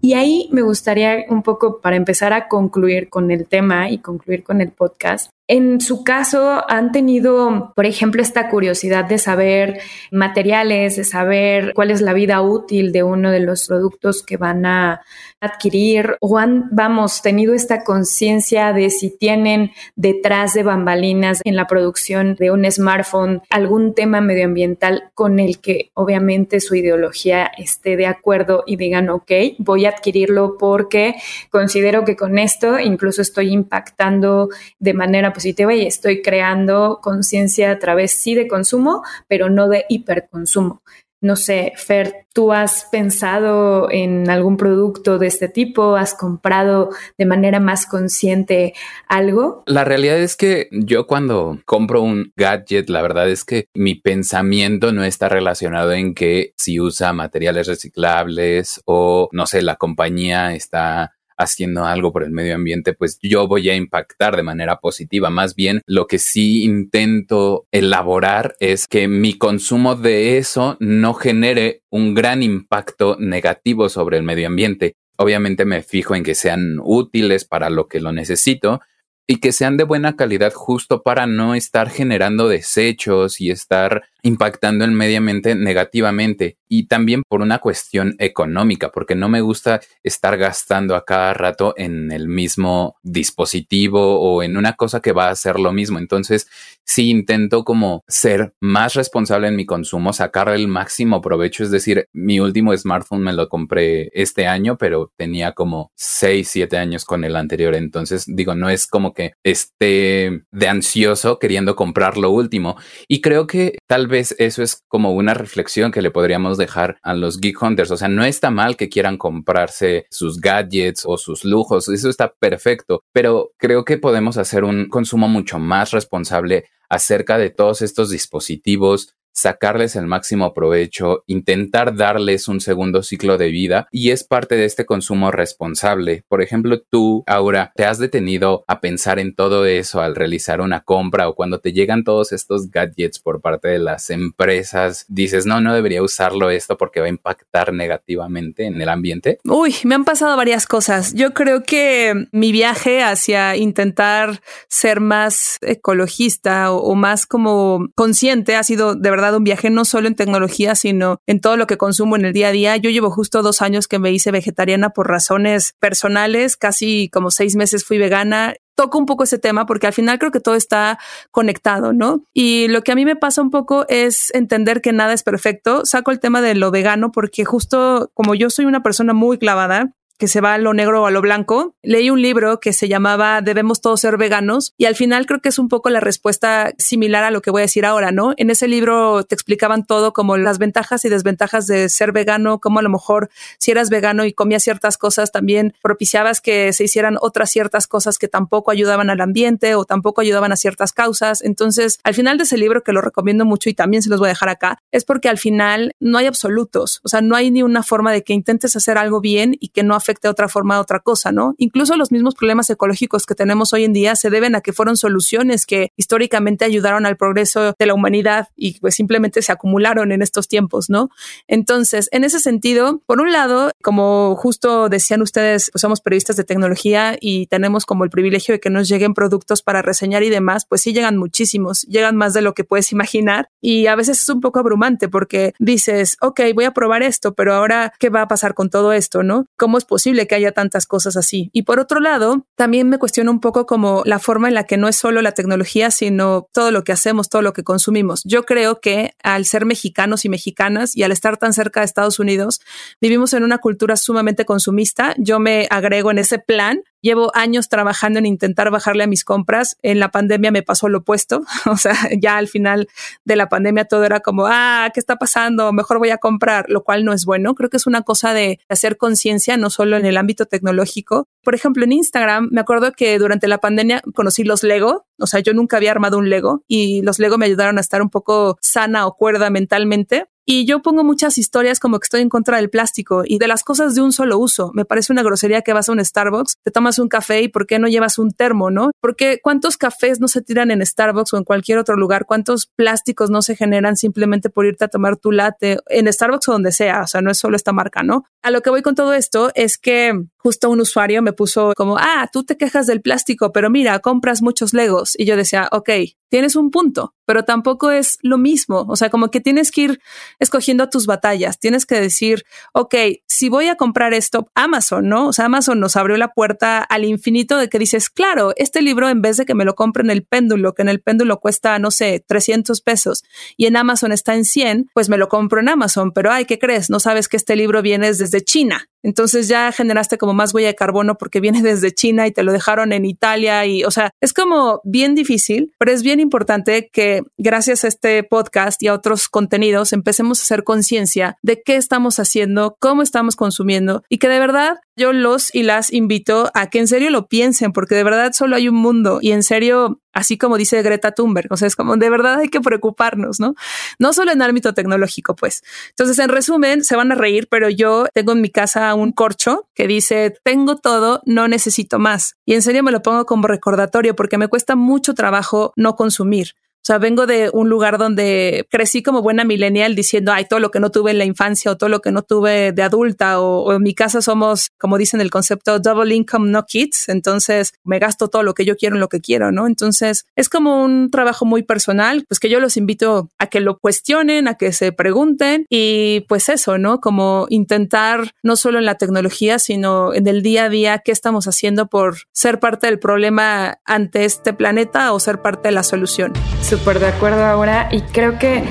Y 0.00 0.14
ahí 0.14 0.48
me 0.52 0.62
gustaría 0.62 1.24
un 1.28 1.42
poco 1.42 1.80
para 1.80 1.96
empezar 1.96 2.32
a 2.32 2.46
concluir 2.46 3.08
con 3.08 3.32
el 3.32 3.48
tema 3.48 3.90
y 3.90 3.98
concluir 3.98 4.44
con 4.44 4.60
el 4.60 4.70
podcast, 4.70 5.32
en 5.46 5.82
su 5.82 6.04
caso, 6.04 6.64
han 6.70 6.90
tenido, 6.90 7.74
por 7.76 7.84
ejemplo, 7.84 8.22
esta 8.22 8.48
curiosidad 8.48 9.04
de 9.04 9.18
saber 9.18 9.78
materiales, 10.10 10.96
de 10.96 11.04
saber 11.04 11.72
cuál 11.74 11.90
es 11.90 12.00
la 12.00 12.14
vida 12.14 12.40
útil 12.40 12.92
de 12.92 13.02
uno 13.02 13.30
de 13.30 13.40
los 13.40 13.66
productos 13.66 14.22
que 14.22 14.38
van 14.38 14.64
a 14.64 15.02
adquirir 15.40 16.16
o 16.20 16.38
han, 16.38 16.68
vamos, 16.70 17.20
tenido 17.20 17.52
esta 17.52 17.84
conciencia 17.84 18.72
de 18.72 18.88
si 18.88 19.10
tienen 19.10 19.72
detrás 19.96 20.54
de 20.54 20.62
bambalinas 20.62 21.42
en 21.44 21.56
la 21.56 21.66
producción 21.66 22.36
de 22.36 22.50
un 22.50 22.64
smartphone 22.70 23.42
algún 23.50 23.94
tema 23.94 24.22
medioambiental 24.22 25.10
con 25.12 25.38
el 25.38 25.60
que 25.60 25.90
obviamente 25.92 26.60
su 26.60 26.74
ideología 26.74 27.50
esté 27.58 27.98
de 27.98 28.06
acuerdo 28.06 28.64
y 28.66 28.76
digan, 28.76 29.10
ok, 29.10 29.30
voy 29.58 29.84
a 29.84 29.90
adquirirlo 29.90 30.56
porque 30.58 31.16
considero 31.50 32.06
que 32.06 32.16
con 32.16 32.38
esto 32.38 32.78
incluso 32.78 33.20
estoy 33.20 33.52
impactando 33.52 34.48
de 34.78 34.94
manera 34.94 35.33
positiva 35.34 35.74
y 35.74 35.86
estoy 35.86 36.22
creando 36.22 37.00
conciencia 37.02 37.70
a 37.70 37.78
través 37.78 38.12
sí 38.12 38.34
de 38.34 38.48
consumo, 38.48 39.02
pero 39.28 39.50
no 39.50 39.68
de 39.68 39.84
hiperconsumo. 39.90 40.82
No 41.24 41.36
sé, 41.36 41.72
Fer, 41.76 42.26
¿tú 42.34 42.52
has 42.52 42.86
pensado 42.92 43.90
en 43.90 44.28
algún 44.28 44.58
producto 44.58 45.18
de 45.18 45.26
este 45.26 45.48
tipo? 45.48 45.96
¿Has 45.96 46.12
comprado 46.12 46.90
de 47.16 47.24
manera 47.24 47.60
más 47.60 47.86
consciente 47.86 48.74
algo? 49.08 49.62
La 49.66 49.84
realidad 49.84 50.18
es 50.18 50.36
que 50.36 50.68
yo 50.70 51.06
cuando 51.06 51.58
compro 51.64 52.02
un 52.02 52.30
gadget, 52.36 52.90
la 52.90 53.00
verdad 53.00 53.30
es 53.30 53.46
que 53.46 53.68
mi 53.72 53.94
pensamiento 53.94 54.92
no 54.92 55.02
está 55.02 55.30
relacionado 55.30 55.92
en 55.92 56.14
que 56.14 56.52
si 56.58 56.78
usa 56.78 57.14
materiales 57.14 57.68
reciclables 57.68 58.82
o, 58.84 59.30
no 59.32 59.46
sé, 59.46 59.62
la 59.62 59.76
compañía 59.76 60.54
está 60.54 61.13
haciendo 61.36 61.84
algo 61.84 62.12
por 62.12 62.22
el 62.22 62.30
medio 62.30 62.54
ambiente, 62.54 62.92
pues 62.92 63.18
yo 63.22 63.46
voy 63.46 63.68
a 63.70 63.76
impactar 63.76 64.36
de 64.36 64.42
manera 64.42 64.80
positiva. 64.80 65.30
Más 65.30 65.54
bien, 65.54 65.82
lo 65.86 66.06
que 66.06 66.18
sí 66.18 66.64
intento 66.64 67.66
elaborar 67.72 68.56
es 68.60 68.86
que 68.86 69.08
mi 69.08 69.36
consumo 69.36 69.94
de 69.94 70.38
eso 70.38 70.76
no 70.80 71.14
genere 71.14 71.82
un 71.90 72.14
gran 72.14 72.42
impacto 72.42 73.16
negativo 73.18 73.88
sobre 73.88 74.16
el 74.16 74.22
medio 74.22 74.46
ambiente. 74.46 74.96
Obviamente 75.16 75.64
me 75.64 75.82
fijo 75.82 76.14
en 76.14 76.24
que 76.24 76.34
sean 76.34 76.78
útiles 76.82 77.44
para 77.44 77.70
lo 77.70 77.88
que 77.88 78.00
lo 78.00 78.12
necesito, 78.12 78.80
y 79.26 79.36
que 79.36 79.52
sean 79.52 79.76
de 79.76 79.84
buena 79.84 80.16
calidad 80.16 80.52
justo 80.52 81.02
para 81.02 81.26
no 81.26 81.54
estar 81.54 81.88
generando 81.88 82.48
desechos 82.48 83.40
y 83.40 83.50
estar 83.50 84.04
impactando 84.24 84.84
el 84.84 84.90
medio 84.90 85.18
ambiente 85.18 85.54
negativamente 85.54 86.56
y 86.66 86.88
también 86.88 87.22
por 87.28 87.42
una 87.42 87.58
cuestión 87.58 88.16
económica, 88.18 88.90
porque 88.90 89.14
no 89.14 89.28
me 89.28 89.42
gusta 89.42 89.80
estar 90.02 90.36
gastando 90.38 90.96
a 90.96 91.04
cada 91.04 91.34
rato 91.34 91.74
en 91.76 92.10
el 92.10 92.26
mismo 92.26 92.96
dispositivo 93.02 94.20
o 94.20 94.42
en 94.42 94.56
una 94.56 94.72
cosa 94.72 95.00
que 95.00 95.12
va 95.12 95.28
a 95.28 95.32
hacer 95.32 95.60
lo 95.60 95.72
mismo. 95.72 95.98
Entonces, 95.98 96.48
sí 96.84 97.10
intento 97.10 97.64
como 97.64 98.02
ser 98.08 98.54
más 98.60 98.94
responsable 98.94 99.48
en 99.48 99.56
mi 99.56 99.66
consumo, 99.66 100.12
sacar 100.12 100.48
el 100.48 100.66
máximo 100.66 101.20
provecho. 101.20 101.62
Es 101.62 101.70
decir, 101.70 102.08
mi 102.12 102.40
último 102.40 102.76
smartphone 102.76 103.22
me 103.22 103.32
lo 103.34 103.48
compré 103.48 104.10
este 104.14 104.46
año, 104.46 104.76
pero 104.78 105.12
tenía 105.16 105.52
como 105.52 105.92
6, 105.96 106.48
7 106.50 106.76
años 106.78 107.04
con 107.04 107.24
el 107.24 107.36
anterior. 107.36 107.74
Entonces, 107.74 108.24
digo, 108.26 108.54
no 108.54 108.70
es 108.70 108.86
como 108.86 109.12
que 109.12 109.34
esté 109.42 110.44
de 110.50 110.68
ansioso 110.68 111.38
queriendo 111.38 111.76
comprar 111.76 112.16
lo 112.16 112.30
último. 112.30 112.76
Y 113.06 113.20
creo 113.20 113.46
que 113.46 113.76
tal 113.86 114.06
vez 114.06 114.13
eso 114.14 114.62
es 114.62 114.82
como 114.88 115.12
una 115.12 115.34
reflexión 115.34 115.92
que 115.92 116.02
le 116.02 116.10
podríamos 116.10 116.58
dejar 116.58 116.98
a 117.02 117.14
los 117.14 117.40
geek 117.40 117.60
hunters. 117.62 117.90
O 117.90 117.96
sea, 117.96 118.08
no 118.08 118.24
está 118.24 118.50
mal 118.50 118.76
que 118.76 118.88
quieran 118.88 119.18
comprarse 119.18 120.06
sus 120.10 120.40
gadgets 120.40 121.04
o 121.06 121.18
sus 121.18 121.44
lujos, 121.44 121.88
eso 121.88 122.08
está 122.08 122.32
perfecto, 122.34 123.02
pero 123.12 123.52
creo 123.58 123.84
que 123.84 123.98
podemos 123.98 124.36
hacer 124.36 124.64
un 124.64 124.88
consumo 124.88 125.28
mucho 125.28 125.58
más 125.58 125.90
responsable 125.90 126.64
acerca 126.88 127.38
de 127.38 127.50
todos 127.50 127.82
estos 127.82 128.10
dispositivos, 128.10 129.14
sacarles 129.34 129.96
el 129.96 130.06
máximo 130.06 130.54
provecho, 130.54 131.24
intentar 131.26 131.96
darles 131.96 132.48
un 132.48 132.60
segundo 132.60 133.02
ciclo 133.02 133.36
de 133.36 133.48
vida 133.48 133.88
y 133.90 134.10
es 134.10 134.24
parte 134.24 134.54
de 134.54 134.64
este 134.64 134.86
consumo 134.86 135.30
responsable. 135.30 136.24
Por 136.28 136.40
ejemplo, 136.40 136.80
tú, 136.80 137.24
Aura, 137.26 137.72
te 137.74 137.84
has 137.84 137.98
detenido 137.98 138.64
a 138.68 138.80
pensar 138.80 139.18
en 139.18 139.34
todo 139.34 139.66
eso 139.66 140.00
al 140.00 140.14
realizar 140.14 140.60
una 140.60 140.80
compra 140.80 141.28
o 141.28 141.34
cuando 141.34 141.58
te 141.58 141.72
llegan 141.72 142.04
todos 142.04 142.32
estos 142.32 142.70
gadgets 142.70 143.18
por 143.18 143.40
parte 143.40 143.68
de 143.68 143.80
las 143.80 144.10
empresas, 144.10 145.04
dices, 145.08 145.46
no, 145.46 145.60
no 145.60 145.74
debería 145.74 146.02
usarlo 146.02 146.50
esto 146.50 146.76
porque 146.76 147.00
va 147.00 147.06
a 147.06 147.10
impactar 147.10 147.72
negativamente 147.72 148.66
en 148.66 148.80
el 148.80 148.88
ambiente. 148.88 149.38
Uy, 149.44 149.74
me 149.84 149.96
han 149.96 150.04
pasado 150.04 150.36
varias 150.36 150.66
cosas. 150.66 151.12
Yo 151.12 151.34
creo 151.34 151.64
que 151.64 152.28
mi 152.30 152.52
viaje 152.52 153.02
hacia 153.02 153.56
intentar 153.56 154.40
ser 154.68 155.00
más 155.00 155.58
ecologista 155.60 156.70
o, 156.70 156.78
o 156.78 156.94
más 156.94 157.26
como 157.26 157.88
consciente 157.96 158.56
ha 158.56 158.62
sido 158.62 158.94
de 158.94 159.10
verdad 159.10 159.23
un 159.32 159.44
viaje 159.44 159.70
no 159.70 159.84
solo 159.84 160.08
en 160.08 160.14
tecnología, 160.14 160.74
sino 160.74 161.18
en 161.26 161.40
todo 161.40 161.56
lo 161.56 161.66
que 161.66 161.76
consumo 161.76 162.16
en 162.16 162.24
el 162.24 162.32
día 162.32 162.48
a 162.48 162.52
día. 162.52 162.76
Yo 162.76 162.90
llevo 162.90 163.10
justo 163.10 163.42
dos 163.42 163.62
años 163.62 163.88
que 163.88 163.98
me 163.98 164.12
hice 164.12 164.30
vegetariana 164.30 164.90
por 164.90 165.08
razones 165.08 165.74
personales, 165.78 166.56
casi 166.56 167.08
como 167.10 167.30
seis 167.30 167.56
meses 167.56 167.84
fui 167.84 167.98
vegana 167.98 168.54
toco 168.74 168.98
un 168.98 169.06
poco 169.06 169.24
ese 169.24 169.38
tema 169.38 169.66
porque 169.66 169.86
al 169.86 169.92
final 169.92 170.18
creo 170.18 170.32
que 170.32 170.40
todo 170.40 170.54
está 170.54 170.98
conectado, 171.30 171.92
¿no? 171.92 172.22
Y 172.32 172.68
lo 172.68 172.82
que 172.82 172.92
a 172.92 172.94
mí 172.94 173.04
me 173.04 173.16
pasa 173.16 173.42
un 173.42 173.50
poco 173.50 173.86
es 173.88 174.32
entender 174.34 174.80
que 174.80 174.92
nada 174.92 175.12
es 175.12 175.22
perfecto. 175.22 175.84
Saco 175.84 176.10
el 176.10 176.20
tema 176.20 176.40
de 176.40 176.54
lo 176.54 176.70
vegano 176.70 177.12
porque 177.12 177.44
justo 177.44 178.10
como 178.14 178.34
yo 178.34 178.50
soy 178.50 178.64
una 178.64 178.82
persona 178.82 179.12
muy 179.12 179.38
clavada, 179.38 179.92
que 180.18 180.28
se 180.28 180.40
va 180.40 180.54
a 180.54 180.58
lo 180.58 180.74
negro 180.74 181.02
o 181.02 181.06
a 181.06 181.10
lo 181.10 181.20
blanco. 181.20 181.74
Leí 181.82 182.10
un 182.10 182.22
libro 182.22 182.60
que 182.60 182.72
se 182.72 182.88
llamaba 182.88 183.42
Debemos 183.42 183.80
todos 183.80 184.00
ser 184.00 184.16
veganos 184.16 184.74
y 184.76 184.84
al 184.84 184.94
final 184.94 185.26
creo 185.26 185.40
que 185.40 185.48
es 185.48 185.58
un 185.58 185.68
poco 185.68 185.90
la 185.90 186.00
respuesta 186.00 186.72
similar 186.78 187.24
a 187.24 187.30
lo 187.30 187.42
que 187.42 187.50
voy 187.50 187.62
a 187.62 187.64
decir 187.64 187.84
ahora, 187.84 188.12
¿no? 188.12 188.34
En 188.36 188.50
ese 188.50 188.68
libro 188.68 189.24
te 189.24 189.34
explicaban 189.34 189.84
todo 189.84 190.12
como 190.12 190.36
las 190.36 190.58
ventajas 190.58 191.04
y 191.04 191.08
desventajas 191.08 191.66
de 191.66 191.88
ser 191.88 192.12
vegano, 192.12 192.60
como 192.60 192.78
a 192.78 192.82
lo 192.82 192.90
mejor 192.90 193.30
si 193.58 193.70
eras 193.70 193.90
vegano 193.90 194.24
y 194.24 194.32
comías 194.32 194.62
ciertas 194.62 194.98
cosas 194.98 195.32
también 195.32 195.74
propiciabas 195.82 196.40
que 196.40 196.72
se 196.72 196.84
hicieran 196.84 197.16
otras 197.20 197.50
ciertas 197.50 197.86
cosas 197.86 198.18
que 198.18 198.28
tampoco 198.28 198.70
ayudaban 198.70 199.10
al 199.10 199.20
ambiente 199.20 199.74
o 199.74 199.84
tampoco 199.84 200.20
ayudaban 200.20 200.52
a 200.52 200.56
ciertas 200.56 200.92
causas. 200.92 201.42
Entonces, 201.42 201.98
al 202.04 202.14
final 202.14 202.38
de 202.38 202.44
ese 202.44 202.56
libro 202.56 202.82
que 202.82 202.92
lo 202.92 203.00
recomiendo 203.00 203.44
mucho 203.44 203.68
y 203.68 203.74
también 203.74 204.02
se 204.02 204.10
los 204.10 204.18
voy 204.18 204.28
a 204.28 204.30
dejar 204.30 204.48
acá, 204.48 204.78
es 204.92 205.04
porque 205.04 205.28
al 205.28 205.38
final 205.38 205.92
no 206.00 206.18
hay 206.18 206.26
absolutos, 206.26 207.00
o 207.02 207.08
sea, 207.08 207.20
no 207.20 207.36
hay 207.36 207.50
ni 207.50 207.62
una 207.62 207.82
forma 207.82 208.12
de 208.12 208.22
que 208.22 208.32
intentes 208.32 208.76
hacer 208.76 208.98
algo 208.98 209.20
bien 209.20 209.56
y 209.60 209.68
que 209.68 209.82
no 209.82 209.94
afecte 210.04 210.28
de 210.28 210.32
otra 210.32 210.48
forma 210.48 210.76
a 210.76 210.80
otra 210.80 211.00
cosa, 211.00 211.32
¿no? 211.32 211.54
Incluso 211.56 211.96
los 211.96 212.12
mismos 212.12 212.34
problemas 212.34 212.68
ecológicos 212.68 213.24
que 213.24 213.34
tenemos 213.34 213.72
hoy 213.72 213.84
en 213.84 213.94
día 213.94 214.16
se 214.16 214.28
deben 214.28 214.54
a 214.54 214.60
que 214.60 214.72
fueron 214.72 214.96
soluciones 214.96 215.64
que 215.64 215.92
históricamente 215.96 216.64
ayudaron 216.64 217.06
al 217.06 217.16
progreso 217.16 217.74
de 217.78 217.86
la 217.86 217.94
humanidad 217.94 218.48
y 218.54 218.78
pues 218.80 218.94
simplemente 218.94 219.40
se 219.40 219.52
acumularon 219.52 220.12
en 220.12 220.20
estos 220.20 220.46
tiempos, 220.46 220.90
¿no? 220.90 221.08
Entonces, 221.48 222.08
en 222.12 222.24
ese 222.24 222.38
sentido, 222.40 223.00
por 223.06 223.20
un 223.20 223.32
lado, 223.32 223.70
como 223.82 224.36
justo 224.36 224.88
decían 224.88 225.22
ustedes, 225.22 225.70
pues 225.72 225.80
somos 225.80 226.00
periodistas 226.00 226.36
de 226.36 226.44
tecnología 226.44 227.16
y 227.20 227.46
tenemos 227.46 227.86
como 227.86 228.04
el 228.04 228.10
privilegio 228.10 228.54
de 228.54 228.60
que 228.60 228.70
nos 228.70 228.88
lleguen 228.88 229.14
productos 229.14 229.62
para 229.62 229.80
reseñar 229.80 230.22
y 230.22 230.30
demás, 230.30 230.66
pues 230.68 230.82
sí 230.82 230.92
llegan 230.92 231.16
muchísimos, 231.16 231.82
llegan 231.82 232.16
más 232.16 232.34
de 232.34 232.42
lo 232.42 232.54
que 232.54 232.64
puedes 232.64 232.92
imaginar 232.92 233.48
y 233.60 233.86
a 233.86 233.96
veces 233.96 234.20
es 234.20 234.28
un 234.28 234.40
poco 234.40 234.58
abrumante 234.58 235.08
porque 235.08 235.54
dices, 235.58 236.16
ok, 236.20 236.40
voy 236.54 236.64
a 236.64 236.72
probar 236.72 237.02
esto, 237.02 237.34
pero 237.34 237.54
ahora, 237.54 237.92
¿qué 237.98 238.10
va 238.10 238.22
a 238.22 238.28
pasar 238.28 238.54
con 238.54 238.70
todo 238.70 238.92
esto, 238.92 239.22
no? 239.22 239.46
¿Cómo 239.56 239.78
es 239.78 239.84
que 240.02 240.34
haya 240.34 240.52
tantas 240.52 240.86
cosas 240.86 241.16
así. 241.16 241.50
Y 241.52 241.62
por 241.62 241.80
otro 241.80 242.00
lado, 242.00 242.46
también 242.56 242.88
me 242.88 242.98
cuestiono 242.98 243.30
un 243.30 243.40
poco 243.40 243.66
como 243.66 244.02
la 244.04 244.18
forma 244.18 244.48
en 244.48 244.54
la 244.54 244.64
que 244.64 244.76
no 244.76 244.88
es 244.88 244.96
solo 244.96 245.22
la 245.22 245.32
tecnología, 245.32 245.90
sino 245.90 246.48
todo 246.52 246.70
lo 246.70 246.84
que 246.84 246.92
hacemos, 246.92 247.28
todo 247.28 247.42
lo 247.42 247.52
que 247.52 247.64
consumimos. 247.64 248.22
Yo 248.24 248.44
creo 248.44 248.80
que 248.80 249.14
al 249.22 249.44
ser 249.44 249.66
mexicanos 249.66 250.24
y 250.24 250.28
mexicanas 250.28 250.96
y 250.96 251.02
al 251.02 251.12
estar 251.12 251.36
tan 251.36 251.52
cerca 251.52 251.80
de 251.80 251.86
Estados 251.86 252.18
Unidos, 252.18 252.60
vivimos 253.00 253.32
en 253.32 253.42
una 253.42 253.58
cultura 253.58 253.96
sumamente 253.96 254.44
consumista. 254.44 255.14
Yo 255.18 255.40
me 255.40 255.66
agrego 255.70 256.10
en 256.10 256.18
ese 256.18 256.38
plan 256.38 256.82
Llevo 257.04 257.30
años 257.36 257.68
trabajando 257.68 258.18
en 258.18 258.24
intentar 258.24 258.70
bajarle 258.70 259.04
a 259.04 259.06
mis 259.06 259.26
compras. 259.26 259.76
En 259.82 260.00
la 260.00 260.10
pandemia 260.10 260.50
me 260.50 260.62
pasó 260.62 260.88
lo 260.88 261.00
opuesto. 261.00 261.42
O 261.70 261.76
sea, 261.76 261.94
ya 262.18 262.38
al 262.38 262.48
final 262.48 262.88
de 263.24 263.36
la 263.36 263.48
pandemia 263.48 263.84
todo 263.84 264.04
era 264.04 264.20
como, 264.20 264.46
ah, 264.46 264.88
¿qué 264.94 265.00
está 265.00 265.16
pasando? 265.16 265.72
Mejor 265.72 265.98
voy 265.98 266.10
a 266.10 266.18
comprar, 266.18 266.66
lo 266.68 266.82
cual 266.82 267.04
no 267.04 267.12
es 267.12 267.26
bueno. 267.26 267.54
Creo 267.54 267.68
que 267.68 267.76
es 267.76 267.86
una 267.86 268.02
cosa 268.02 268.32
de 268.32 268.58
hacer 268.70 268.96
conciencia, 268.96 269.58
no 269.58 269.68
solo 269.68 269.83
en 269.92 270.06
el 270.06 270.16
ámbito 270.16 270.46
tecnológico. 270.46 271.28
Por 271.42 271.54
ejemplo, 271.54 271.84
en 271.84 271.92
Instagram, 271.92 272.48
me 272.50 272.60
acuerdo 272.60 272.92
que 272.92 273.18
durante 273.18 273.48
la 273.48 273.58
pandemia 273.58 274.02
conocí 274.14 274.44
los 274.44 274.62
Lego. 274.62 275.06
O 275.18 275.26
sea, 275.26 275.40
yo 275.40 275.52
nunca 275.54 275.76
había 275.76 275.90
armado 275.90 276.18
un 276.18 276.30
Lego 276.30 276.64
y 276.66 277.02
los 277.02 277.18
Lego 277.18 277.38
me 277.38 277.46
ayudaron 277.46 277.78
a 277.78 277.80
estar 277.80 278.02
un 278.02 278.10
poco 278.10 278.58
sana 278.60 279.06
o 279.06 279.14
cuerda 279.14 279.50
mentalmente. 279.50 280.26
Y 280.46 280.66
yo 280.66 280.82
pongo 280.82 281.04
muchas 281.04 281.38
historias 281.38 281.80
como 281.80 281.98
que 281.98 282.04
estoy 282.04 282.20
en 282.20 282.28
contra 282.28 282.58
del 282.58 282.68
plástico 282.68 283.22
y 283.24 283.38
de 283.38 283.48
las 283.48 283.64
cosas 283.64 283.94
de 283.94 284.02
un 284.02 284.12
solo 284.12 284.38
uso. 284.38 284.72
Me 284.74 284.84
parece 284.84 285.12
una 285.12 285.22
grosería 285.22 285.62
que 285.62 285.72
vas 285.72 285.88
a 285.88 285.92
un 285.92 286.04
Starbucks, 286.04 286.58
te 286.62 286.70
tomas 286.70 286.98
un 286.98 287.08
café 287.08 287.40
y 287.40 287.48
por 287.48 287.66
qué 287.66 287.78
no 287.78 287.88
llevas 287.88 288.18
un 288.18 288.30
termo, 288.30 288.70
¿no? 288.70 288.90
Porque 289.00 289.40
cuántos 289.42 289.78
cafés 289.78 290.20
no 290.20 290.28
se 290.28 290.42
tiran 290.42 290.70
en 290.70 290.84
Starbucks 290.84 291.32
o 291.32 291.38
en 291.38 291.44
cualquier 291.44 291.78
otro 291.78 291.96
lugar, 291.96 292.26
cuántos 292.26 292.66
plásticos 292.66 293.30
no 293.30 293.40
se 293.40 293.56
generan 293.56 293.96
simplemente 293.96 294.50
por 294.50 294.66
irte 294.66 294.84
a 294.84 294.88
tomar 294.88 295.16
tu 295.16 295.32
latte 295.32 295.78
en 295.86 296.12
Starbucks 296.12 296.48
o 296.48 296.52
donde 296.52 296.72
sea, 296.72 297.02
o 297.02 297.06
sea, 297.06 297.22
no 297.22 297.30
es 297.30 297.38
solo 297.38 297.56
esta 297.56 297.72
marca, 297.72 298.02
¿no? 298.02 298.24
A 298.42 298.50
lo 298.50 298.60
que 298.60 298.68
voy 298.68 298.82
con 298.82 298.94
todo 298.94 299.14
esto 299.14 299.50
es 299.54 299.78
que 299.78 300.12
justo 300.44 300.68
un 300.68 300.82
usuario 300.82 301.22
me 301.22 301.32
puso 301.32 301.72
como, 301.74 301.96
ah, 301.98 302.28
tú 302.30 302.44
te 302.44 302.58
quejas 302.58 302.86
del 302.86 303.00
plástico, 303.00 303.50
pero 303.50 303.70
mira, 303.70 303.98
compras 304.00 304.42
muchos 304.42 304.74
Legos. 304.74 305.14
Y 305.16 305.24
yo 305.24 305.38
decía, 305.38 305.70
ok, 305.72 305.88
tienes 306.28 306.54
un 306.54 306.70
punto, 306.70 307.14
pero 307.24 307.44
tampoco 307.44 307.90
es 307.90 308.18
lo 308.20 308.36
mismo. 308.36 308.84
O 308.90 308.96
sea, 308.96 309.08
como 309.08 309.30
que 309.30 309.40
tienes 309.40 309.70
que 309.70 309.80
ir 309.80 310.00
escogiendo 310.38 310.90
tus 310.90 311.06
batallas. 311.06 311.58
Tienes 311.58 311.86
que 311.86 311.98
decir, 311.98 312.44
ok, 312.74 312.94
si 313.26 313.48
voy 313.48 313.68
a 313.68 313.76
comprar 313.76 314.12
esto, 314.12 314.46
Amazon, 314.54 315.08
¿no? 315.08 315.28
O 315.28 315.32
sea, 315.32 315.46
Amazon 315.46 315.80
nos 315.80 315.96
abrió 315.96 316.18
la 316.18 316.28
puerta 316.28 316.82
al 316.82 317.06
infinito 317.06 317.56
de 317.56 317.70
que 317.70 317.78
dices, 317.78 318.10
claro, 318.10 318.52
este 318.56 318.82
libro 318.82 319.08
en 319.08 319.22
vez 319.22 319.38
de 319.38 319.46
que 319.46 319.54
me 319.54 319.64
lo 319.64 319.74
compre 319.74 320.02
en 320.02 320.10
el 320.10 320.24
péndulo, 320.26 320.74
que 320.74 320.82
en 320.82 320.90
el 320.90 321.00
péndulo 321.00 321.40
cuesta, 321.40 321.78
no 321.78 321.90
sé, 321.90 322.22
300 322.26 322.82
pesos 322.82 323.22
y 323.56 323.64
en 323.64 323.78
Amazon 323.78 324.12
está 324.12 324.34
en 324.34 324.44
100, 324.44 324.90
pues 324.92 325.08
me 325.08 325.16
lo 325.16 325.28
compro 325.28 325.60
en 325.60 325.70
Amazon. 325.70 326.12
Pero, 326.12 326.30
ay, 326.30 326.44
¿qué 326.44 326.58
crees? 326.58 326.90
No 326.90 327.00
sabes 327.00 327.28
que 327.28 327.38
este 327.38 327.56
libro 327.56 327.80
viene 327.80 328.08
desde 328.08 328.42
China. 328.42 328.90
Entonces 329.04 329.46
ya 329.46 329.70
generaste 329.70 330.18
como 330.18 330.34
más 330.34 330.52
huella 330.52 330.68
de 330.68 330.74
carbono 330.74 331.16
porque 331.16 331.40
viene 331.40 331.62
desde 331.62 331.92
China 331.92 332.26
y 332.26 332.32
te 332.32 332.42
lo 332.42 332.52
dejaron 332.52 332.92
en 332.92 333.04
Italia 333.04 333.64
y, 333.66 333.84
o 333.84 333.90
sea, 333.92 334.10
es 334.20 334.32
como 334.32 334.80
bien 334.82 335.14
difícil, 335.14 335.72
pero 335.78 335.92
es 335.92 336.02
bien 336.02 336.18
importante 336.18 336.88
que 336.92 337.22
gracias 337.38 337.84
a 337.84 337.88
este 337.88 338.24
podcast 338.24 338.82
y 338.82 338.88
a 338.88 338.94
otros 338.94 339.28
contenidos 339.28 339.92
empecemos 339.92 340.40
a 340.40 340.42
hacer 340.42 340.64
conciencia 340.64 341.36
de 341.42 341.62
qué 341.62 341.76
estamos 341.76 342.18
haciendo, 342.18 342.76
cómo 342.80 343.02
estamos 343.02 343.36
consumiendo 343.36 344.02
y 344.08 344.18
que 344.18 344.28
de 344.28 344.40
verdad 344.40 344.78
yo 344.96 345.12
los 345.12 345.54
y 345.54 345.62
las 345.62 345.92
invito 345.92 346.50
a 346.54 346.70
que 346.70 346.78
en 346.78 346.88
serio 346.88 347.10
lo 347.10 347.28
piensen 347.28 347.72
porque 347.72 347.94
de 347.94 348.04
verdad 348.04 348.32
solo 348.32 348.56
hay 348.56 348.68
un 348.68 348.76
mundo 348.76 349.18
y 349.20 349.32
en 349.32 349.42
serio 349.42 350.00
así 350.14 350.38
como 350.38 350.56
dice 350.56 350.80
Greta 350.82 351.12
Thunberg. 351.12 351.48
O 351.50 351.56
sea, 351.56 351.68
es 351.68 351.76
como 351.76 351.96
de 351.96 352.08
verdad 352.08 352.38
hay 352.38 352.48
que 352.48 352.60
preocuparnos, 352.60 353.40
¿no? 353.40 353.54
No 353.98 354.12
solo 354.12 354.32
en 354.32 354.40
ámbito 354.40 354.72
tecnológico, 354.72 355.34
pues. 355.36 355.62
Entonces, 355.90 356.18
en 356.20 356.28
resumen, 356.28 356.84
se 356.84 356.96
van 356.96 357.12
a 357.12 357.16
reír, 357.16 357.48
pero 357.50 357.68
yo 357.68 358.06
tengo 358.14 358.32
en 358.32 358.40
mi 358.40 358.50
casa 358.50 358.94
un 358.94 359.12
corcho 359.12 359.68
que 359.74 359.86
dice, 359.86 360.34
tengo 360.42 360.76
todo, 360.76 361.20
no 361.26 361.48
necesito 361.48 361.98
más. 361.98 362.36
Y 362.46 362.54
en 362.54 362.62
serio 362.62 362.82
me 362.82 362.92
lo 362.92 363.02
pongo 363.02 363.26
como 363.26 363.48
recordatorio 363.48 364.14
porque 364.14 364.38
me 364.38 364.48
cuesta 364.48 364.76
mucho 364.76 365.14
trabajo 365.14 365.72
no 365.76 365.96
consumir. 365.96 366.54
O 366.84 366.86
sea, 366.86 366.98
vengo 366.98 367.26
de 367.26 367.48
un 367.50 367.70
lugar 367.70 367.96
donde 367.96 368.66
crecí 368.70 369.02
como 369.02 369.22
buena 369.22 369.42
millennial 369.42 369.94
diciendo, 369.94 370.32
ay, 370.32 370.44
todo 370.44 370.60
lo 370.60 370.70
que 370.70 370.80
no 370.80 370.90
tuve 370.90 371.12
en 371.12 371.18
la 371.18 371.24
infancia 371.24 371.70
o 371.70 371.78
todo 371.78 371.88
lo 371.88 372.00
que 372.00 372.12
no 372.12 372.20
tuve 372.20 372.72
de 372.72 372.82
adulta 372.82 373.40
o, 373.40 373.72
en 373.72 373.82
mi 373.82 373.94
casa 373.94 374.20
somos, 374.20 374.70
como 374.78 374.98
dicen 374.98 375.22
el 375.22 375.30
concepto, 375.30 375.78
double 375.78 376.14
income, 376.14 376.50
no 376.50 376.66
kids. 376.66 377.08
Entonces 377.08 377.72
me 377.84 377.98
gasto 377.98 378.28
todo 378.28 378.42
lo 378.42 378.52
que 378.52 378.66
yo 378.66 378.76
quiero 378.76 378.96
en 378.96 379.00
lo 379.00 379.08
que 379.08 379.22
quiero, 379.22 379.50
¿no? 379.50 379.66
Entonces 379.66 380.26
es 380.36 380.50
como 380.50 380.84
un 380.84 381.10
trabajo 381.10 381.46
muy 381.46 381.62
personal, 381.62 382.26
pues 382.28 382.38
que 382.38 382.50
yo 382.50 382.60
los 382.60 382.76
invito 382.76 383.30
a 383.38 383.46
que 383.46 383.60
lo 383.60 383.78
cuestionen, 383.78 384.46
a 384.46 384.56
que 384.56 384.70
se 384.74 384.92
pregunten 384.92 385.64
y 385.70 386.26
pues 386.28 386.50
eso, 386.50 386.76
¿no? 386.76 387.00
Como 387.00 387.46
intentar 387.48 388.32
no 388.42 388.56
solo 388.56 388.78
en 388.78 388.84
la 388.84 388.96
tecnología, 388.96 389.58
sino 389.58 390.12
en 390.12 390.26
el 390.26 390.42
día 390.42 390.64
a 390.64 390.68
día, 390.68 390.98
qué 391.02 391.12
estamos 391.12 391.48
haciendo 391.48 391.86
por 391.86 392.16
ser 392.32 392.60
parte 392.60 392.88
del 392.88 392.98
problema 392.98 393.78
ante 393.86 394.26
este 394.26 394.52
planeta 394.52 395.14
o 395.14 395.18
ser 395.18 395.40
parte 395.40 395.68
de 395.68 395.72
la 395.72 395.82
solución 395.82 396.34
súper 396.78 396.98
de 396.98 397.06
acuerdo 397.06 397.44
ahora 397.44 397.88
y 397.92 398.00
creo 398.00 398.36
que 398.36 398.64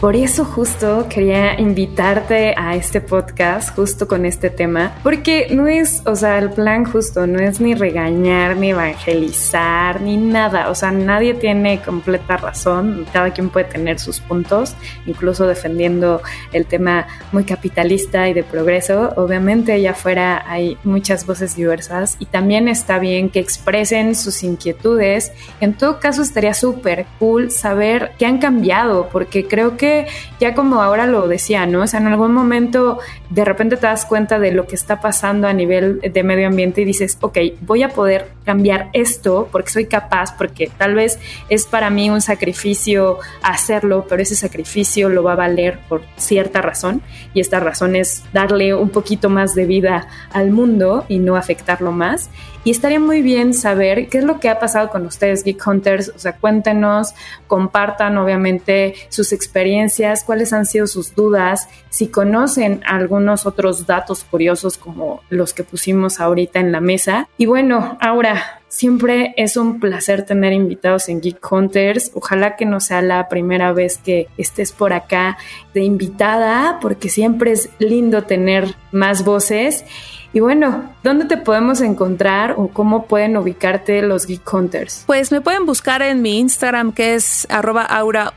por 0.00 0.16
eso 0.16 0.46
justo 0.46 1.06
quería 1.10 1.60
invitarte 1.60 2.54
a 2.56 2.74
este 2.74 3.02
podcast, 3.02 3.76
justo 3.76 4.08
con 4.08 4.24
este 4.24 4.48
tema, 4.48 4.94
porque 5.02 5.48
no 5.50 5.66
es, 5.66 6.02
o 6.06 6.16
sea, 6.16 6.38
el 6.38 6.48
plan 6.50 6.86
justo 6.86 7.26
no 7.26 7.38
es 7.38 7.60
ni 7.60 7.74
regañar, 7.74 8.56
ni 8.56 8.70
evangelizar, 8.70 10.00
ni 10.00 10.16
nada, 10.16 10.70
o 10.70 10.74
sea, 10.74 10.90
nadie 10.90 11.34
tiene 11.34 11.82
completa 11.82 12.38
razón, 12.38 13.04
cada 13.12 13.30
quien 13.34 13.50
puede 13.50 13.66
tener 13.66 13.98
sus 13.98 14.20
puntos, 14.20 14.74
incluso 15.04 15.46
defendiendo 15.46 16.22
el 16.52 16.64
tema 16.64 17.06
muy 17.30 17.44
capitalista 17.44 18.26
y 18.26 18.32
de 18.32 18.42
progreso, 18.42 19.12
obviamente 19.16 19.72
allá 19.72 19.90
afuera 19.90 20.42
hay 20.46 20.78
muchas 20.82 21.26
voces 21.26 21.56
diversas 21.56 22.16
y 22.18 22.24
también 22.24 22.68
está 22.68 22.98
bien 22.98 23.28
que 23.28 23.40
expresen 23.40 24.14
sus 24.14 24.44
inquietudes, 24.44 25.32
en 25.60 25.74
todo 25.74 26.00
caso 26.00 26.22
estaría 26.22 26.54
súper 26.54 27.04
cool 27.18 27.50
saber 27.50 28.12
qué 28.18 28.24
han 28.24 28.38
cambiado, 28.38 29.10
porque 29.12 29.46
creo 29.46 29.76
que 29.76 29.89
ya 30.38 30.54
como 30.54 30.82
ahora 30.82 31.06
lo 31.06 31.28
decía, 31.28 31.66
¿no? 31.66 31.82
O 31.82 31.86
sea, 31.86 32.00
en 32.00 32.06
algún 32.06 32.32
momento 32.32 32.98
de 33.30 33.44
repente 33.44 33.76
te 33.76 33.86
das 33.86 34.04
cuenta 34.04 34.38
de 34.38 34.52
lo 34.52 34.66
que 34.66 34.74
está 34.74 35.00
pasando 35.00 35.46
a 35.46 35.52
nivel 35.52 36.00
de 36.00 36.22
medio 36.22 36.48
ambiente 36.48 36.80
y 36.80 36.84
dices, 36.84 37.16
ok, 37.20 37.38
voy 37.60 37.82
a 37.82 37.90
poder 37.90 38.28
cambiar 38.44 38.88
esto 38.92 39.48
porque 39.52 39.70
soy 39.70 39.86
capaz, 39.86 40.34
porque 40.36 40.70
tal 40.76 40.94
vez 40.94 41.18
es 41.48 41.66
para 41.66 41.90
mí 41.90 42.10
un 42.10 42.20
sacrificio 42.20 43.18
hacerlo, 43.42 44.06
pero 44.08 44.22
ese 44.22 44.36
sacrificio 44.36 45.08
lo 45.08 45.22
va 45.22 45.32
a 45.32 45.36
valer 45.36 45.78
por 45.88 46.02
cierta 46.16 46.60
razón 46.60 47.02
y 47.34 47.40
esta 47.40 47.60
razón 47.60 47.96
es 47.96 48.24
darle 48.32 48.74
un 48.74 48.90
poquito 48.90 49.30
más 49.30 49.54
de 49.54 49.66
vida 49.66 50.08
al 50.32 50.50
mundo 50.50 51.04
y 51.08 51.18
no 51.18 51.36
afectarlo 51.36 51.92
más. 51.92 52.30
Y 52.62 52.70
estaría 52.70 53.00
muy 53.00 53.22
bien 53.22 53.54
saber 53.54 54.08
qué 54.08 54.18
es 54.18 54.24
lo 54.24 54.38
que 54.38 54.50
ha 54.50 54.58
pasado 54.58 54.90
con 54.90 55.06
ustedes, 55.06 55.44
Geek 55.44 55.66
Hunters. 55.66 56.12
O 56.14 56.18
sea, 56.18 56.36
cuéntenos, 56.36 57.14
compartan 57.46 58.18
obviamente 58.18 58.94
sus 59.08 59.32
experiencias, 59.32 59.79
cuáles 60.24 60.52
han 60.52 60.66
sido 60.66 60.86
sus 60.86 61.14
dudas, 61.14 61.68
si 61.88 62.08
conocen 62.08 62.80
algunos 62.86 63.46
otros 63.46 63.86
datos 63.86 64.24
curiosos 64.24 64.76
como 64.76 65.22
los 65.30 65.54
que 65.54 65.64
pusimos 65.64 66.20
ahorita 66.20 66.60
en 66.60 66.72
la 66.72 66.80
mesa. 66.80 67.28
Y 67.36 67.46
bueno, 67.46 67.98
ahora, 68.00 68.60
Siempre 68.70 69.34
es 69.36 69.56
un 69.56 69.80
placer 69.80 70.24
tener 70.24 70.52
invitados 70.52 71.08
en 71.08 71.20
Geek 71.20 71.44
Hunters. 71.50 72.12
Ojalá 72.14 72.54
que 72.54 72.66
no 72.66 72.78
sea 72.78 73.02
la 73.02 73.28
primera 73.28 73.72
vez 73.72 73.98
que 73.98 74.28
estés 74.36 74.70
por 74.70 74.92
acá 74.92 75.38
de 75.74 75.82
invitada, 75.82 76.78
porque 76.80 77.08
siempre 77.08 77.50
es 77.50 77.68
lindo 77.80 78.22
tener 78.22 78.76
más 78.92 79.24
voces. 79.24 79.84
Y 80.32 80.38
bueno, 80.38 80.88
¿dónde 81.02 81.24
te 81.24 81.36
podemos 81.36 81.80
encontrar 81.80 82.54
o 82.56 82.68
cómo 82.68 83.06
pueden 83.06 83.36
ubicarte 83.36 84.00
los 84.02 84.26
Geek 84.26 84.52
Hunters? 84.52 85.02
Pues 85.06 85.32
me 85.32 85.40
pueden 85.40 85.66
buscar 85.66 86.02
en 86.02 86.22
mi 86.22 86.38
Instagram 86.38 86.92
que 86.92 87.14
es 87.14 87.48
aurav 87.50 88.32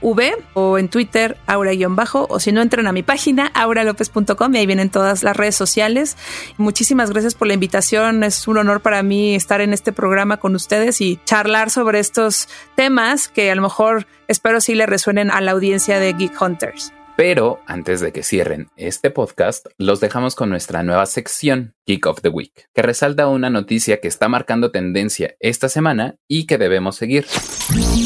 o 0.53 0.77
en 0.79 0.89
Twitter 0.89 1.38
aura-bajo 1.45 2.25
o 2.29 2.39
si 2.39 2.51
no 2.51 2.62
entran 2.62 2.88
a 2.88 2.93
mi 2.93 3.03
página 3.03 3.51
auralopez.com 3.53 4.56
y 4.56 4.58
ahí 4.58 4.65
vienen 4.65 4.89
todas 4.89 5.21
las 5.21 5.38
redes 5.38 5.56
sociales. 5.56 6.17
Muchísimas 6.58 7.12
gracias 7.12 7.36
por 7.36 7.47
la 7.47 7.53
invitación. 7.53 8.23
Es 8.23 8.47
un 8.47 8.58
honor 8.58 8.82
para 8.82 9.03
mí 9.03 9.36
estar 9.36 9.62
en 9.62 9.71
este 9.71 9.93
programa 9.93 10.38
con 10.38 10.56
ustedes 10.56 10.99
y 10.99 11.19
charlar 11.25 11.69
sobre 11.69 11.99
estos 11.99 12.49
temas 12.75 13.27
que 13.27 13.51
a 13.51 13.56
lo 13.56 13.62
mejor 13.62 14.08
espero 14.27 14.62
sí 14.62 14.73
le 14.73 14.88
resuenen 14.88 15.29
a 15.29 15.41
la 15.41 15.51
audiencia 15.51 15.99
de 15.99 16.13
Geek 16.13 16.41
Hunters. 16.41 16.91
Pero 17.15 17.60
antes 17.67 17.99
de 18.02 18.12
que 18.12 18.23
cierren 18.23 18.69
este 18.76 19.12
podcast, 19.12 19.67
los 19.78 19.99
dejamos 19.99 20.34
con 20.34 20.49
nuestra 20.49 20.82
nueva 20.82 21.06
sección, 21.06 21.76
Geek 21.86 22.08
of 22.08 22.21
the 22.21 22.30
Week, 22.30 22.67
que 22.73 22.82
resalta 22.82 23.28
una 23.28 23.52
noticia 23.52 24.02
que 24.02 24.08
está 24.08 24.30
marcando 24.30 24.71
tendencia 24.71 25.36
esta 25.39 25.69
semana 25.69 26.15
y 26.28 26.47
que 26.47 26.58
debemos 26.58 26.95
seguir. 26.95 27.28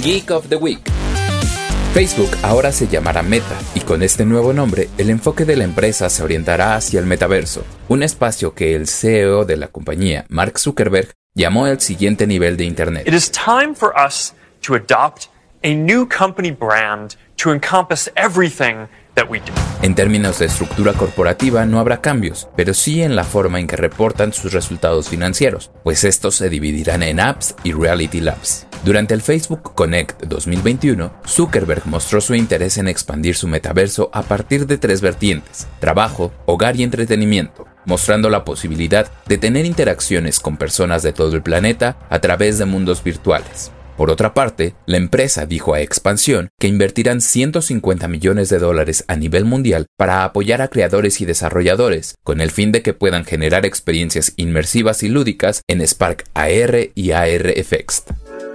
Geek 0.02 0.30
of 0.32 0.50
the 0.50 0.58
Week. 0.58 0.82
Facebook 1.94 2.30
ahora 2.44 2.74
se 2.74 2.88
llamará 2.88 3.24
Meta 3.24 3.58
y 3.74 3.80
con 3.80 4.04
este 4.04 4.26
nuevo 4.26 4.52
nombre 4.52 4.90
el 4.98 5.10
enfoque 5.10 5.46
de 5.46 5.56
la 5.56 5.64
empresa 5.64 6.10
se 6.10 6.22
orientará 6.22 6.76
hacia 6.76 7.00
el 7.00 7.06
metaverso, 7.06 7.64
un 7.88 8.04
espacio 8.04 8.54
que 8.54 8.76
el 8.76 8.88
CEO 8.88 9.46
de 9.46 9.56
la 9.56 9.70
compañía, 9.70 10.26
Mark 10.28 10.60
Zuckerberg, 10.60 11.14
llamó 11.34 11.66
el 11.68 11.80
siguiente 11.80 12.28
nivel 12.28 12.58
de 12.58 12.66
Internet. 12.66 13.08
A 15.64 15.74
new 15.74 16.08
company 16.08 16.52
brand 16.52 17.16
to 17.38 17.52
encompass 17.52 18.10
everything 18.16 18.88
en 19.82 19.96
términos 19.96 20.38
de 20.38 20.46
estructura 20.46 20.94
corporativa 20.94 21.66
no 21.66 21.80
habrá 21.80 22.02
cambios, 22.02 22.48
pero 22.56 22.76
sí 22.76 23.02
en 23.02 23.16
la 23.16 23.24
forma 23.24 23.60
en 23.60 23.66
que 23.66 23.76
reportan 23.76 24.32
sus 24.32 24.54
resultados 24.54 25.10
financieros, 25.10 25.72
pues 25.84 26.04
estos 26.04 26.36
se 26.36 26.50
dividirán 26.50 27.02
en 27.02 27.20
apps 27.20 27.56
y 27.64 27.74
reality 27.74 28.20
labs. 28.20 28.68
Durante 28.86 29.16
el 29.16 29.24
Facebook 29.24 29.74
Connect 29.74 30.26
2021, 30.26 31.12
Zuckerberg 31.26 31.88
mostró 31.88 32.22
su 32.22 32.36
interés 32.36 32.78
en 32.78 32.88
expandir 32.88 33.36
su 33.36 33.48
metaverso 33.48 34.12
a 34.14 34.22
partir 34.22 34.68
de 34.68 34.78
tres 34.78 35.02
vertientes, 35.02 35.68
trabajo, 35.80 36.32
hogar 36.46 36.76
y 36.76 36.84
entretenimiento, 36.84 37.66
mostrando 37.86 38.30
la 38.30 38.46
posibilidad 38.46 39.10
de 39.26 39.40
tener 39.40 39.66
interacciones 39.66 40.40
con 40.40 40.58
personas 40.58 41.02
de 41.02 41.14
todo 41.14 41.36
el 41.36 41.42
planeta 41.42 41.98
a 42.12 42.20
través 42.20 42.60
de 42.60 42.66
mundos 42.66 43.04
virtuales. 43.04 43.72
Por 43.98 44.12
otra 44.12 44.36
parte, 44.36 44.76
la 44.86 44.98
empresa 44.98 45.48
dijo 45.48 45.74
a 45.74 45.82
Expansión 45.82 46.50
que 46.60 46.68
invertirán 46.68 47.20
150 47.20 48.08
millones 48.08 48.48
de 48.50 48.60
dólares 48.60 49.04
a 49.08 49.16
nivel 49.16 49.44
mundial 49.44 49.88
para 49.98 50.24
apoyar 50.24 50.62
a 50.62 50.68
creadores 50.68 51.20
y 51.20 51.26
desarrolladores, 51.26 52.16
con 52.24 52.40
el 52.40 52.52
fin 52.52 52.72
de 52.72 52.84
que 52.84 52.94
puedan 52.94 53.26
generar 53.26 53.66
experiencias 53.66 54.34
inmersivas 54.38 55.02
y 55.02 55.10
lúdicas 55.10 55.62
en 55.68 55.82
Spark 55.82 56.26
AR 56.36 56.92
y 56.94 57.12
AR 57.12 57.48
Effects. 57.58 58.04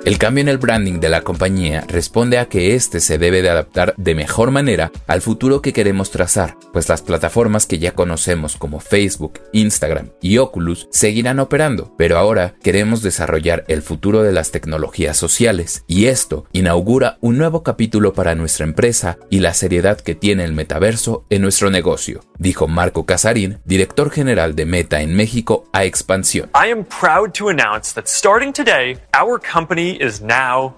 El 0.05 0.19
cambio 0.19 0.43
en 0.43 0.49
el 0.49 0.59
branding 0.59 0.99
de 0.99 1.09
la 1.09 1.21
compañía 1.21 1.85
responde 1.87 2.39
a 2.39 2.47
que 2.47 2.75
éste 2.75 2.99
se 2.99 3.19
debe 3.19 3.41
de 3.41 3.51
adaptar 3.51 3.95
de 3.97 4.17
mejor 4.17 4.51
manera 4.51 4.91
al 5.07 5.23
futuro 5.23 5.63
que 5.63 5.73
queremos 5.73 6.11
trazar, 6.11 6.57
pues 6.73 6.89
las 6.89 7.03
plataformas 7.03 7.67
que 7.67 7.79
ya 7.79 7.93
conocemos 7.93 8.57
como 8.57 8.81
Facebook, 8.81 9.41
Instagram 9.53 10.11
y 10.21 10.39
Oculus 10.39 10.89
seguirán 10.91 11.39
operando, 11.39 11.95
pero 11.97 12.19
ahora 12.19 12.57
queremos 12.65 13.03
desarrollar 13.03 13.65
el 13.69 13.81
futuro 13.81 14.25
de 14.25 14.33
las 14.33 14.51
tecnologías 14.51 15.17
sociales 15.17 15.85
y 15.87 16.07
esto 16.07 16.47
inaugura 16.51 17.19
un 17.21 17.39
nuevo 17.39 17.63
capítulo 17.63 18.13
para 18.13 18.35
nuestra 18.35 18.67
empresa 18.67 19.19
y 19.31 19.39
la 19.39 19.55
seriedad 19.55 20.01
que 20.01 20.17
tiene 20.17 20.43
el 20.43 20.53
metaverso 20.53 21.27
en 21.31 21.43
nuestro 21.43 21.71
negocio, 21.71 22.25
dijo 22.41 22.67
Marco 22.67 23.07
Casarín, 23.07 23.61
director 23.65 24.11
general 24.11 24.57
de 24.57 24.67
Meta 24.67 25.01
en 25.01 25.15
México 25.15 25.69
a 25.73 25.85
Expansión. 25.85 26.51
I 26.57 26.73
am 26.73 26.85
proud 26.85 27.35
to 27.35 27.51
announce 27.51 27.95
that 27.95 28.09
starting 28.09 28.53
today, 28.53 28.99
our 29.17 29.41
company 29.41 29.92
is 30.01 30.21
now 30.21 30.75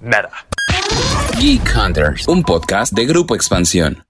Meta. 0.00 0.30
Geek 1.38 1.62
Hunters, 1.74 2.28
un 2.28 2.42
podcast 2.42 2.92
de 2.92 3.04
Grupo 3.06 3.34
Expansión. 3.34 4.04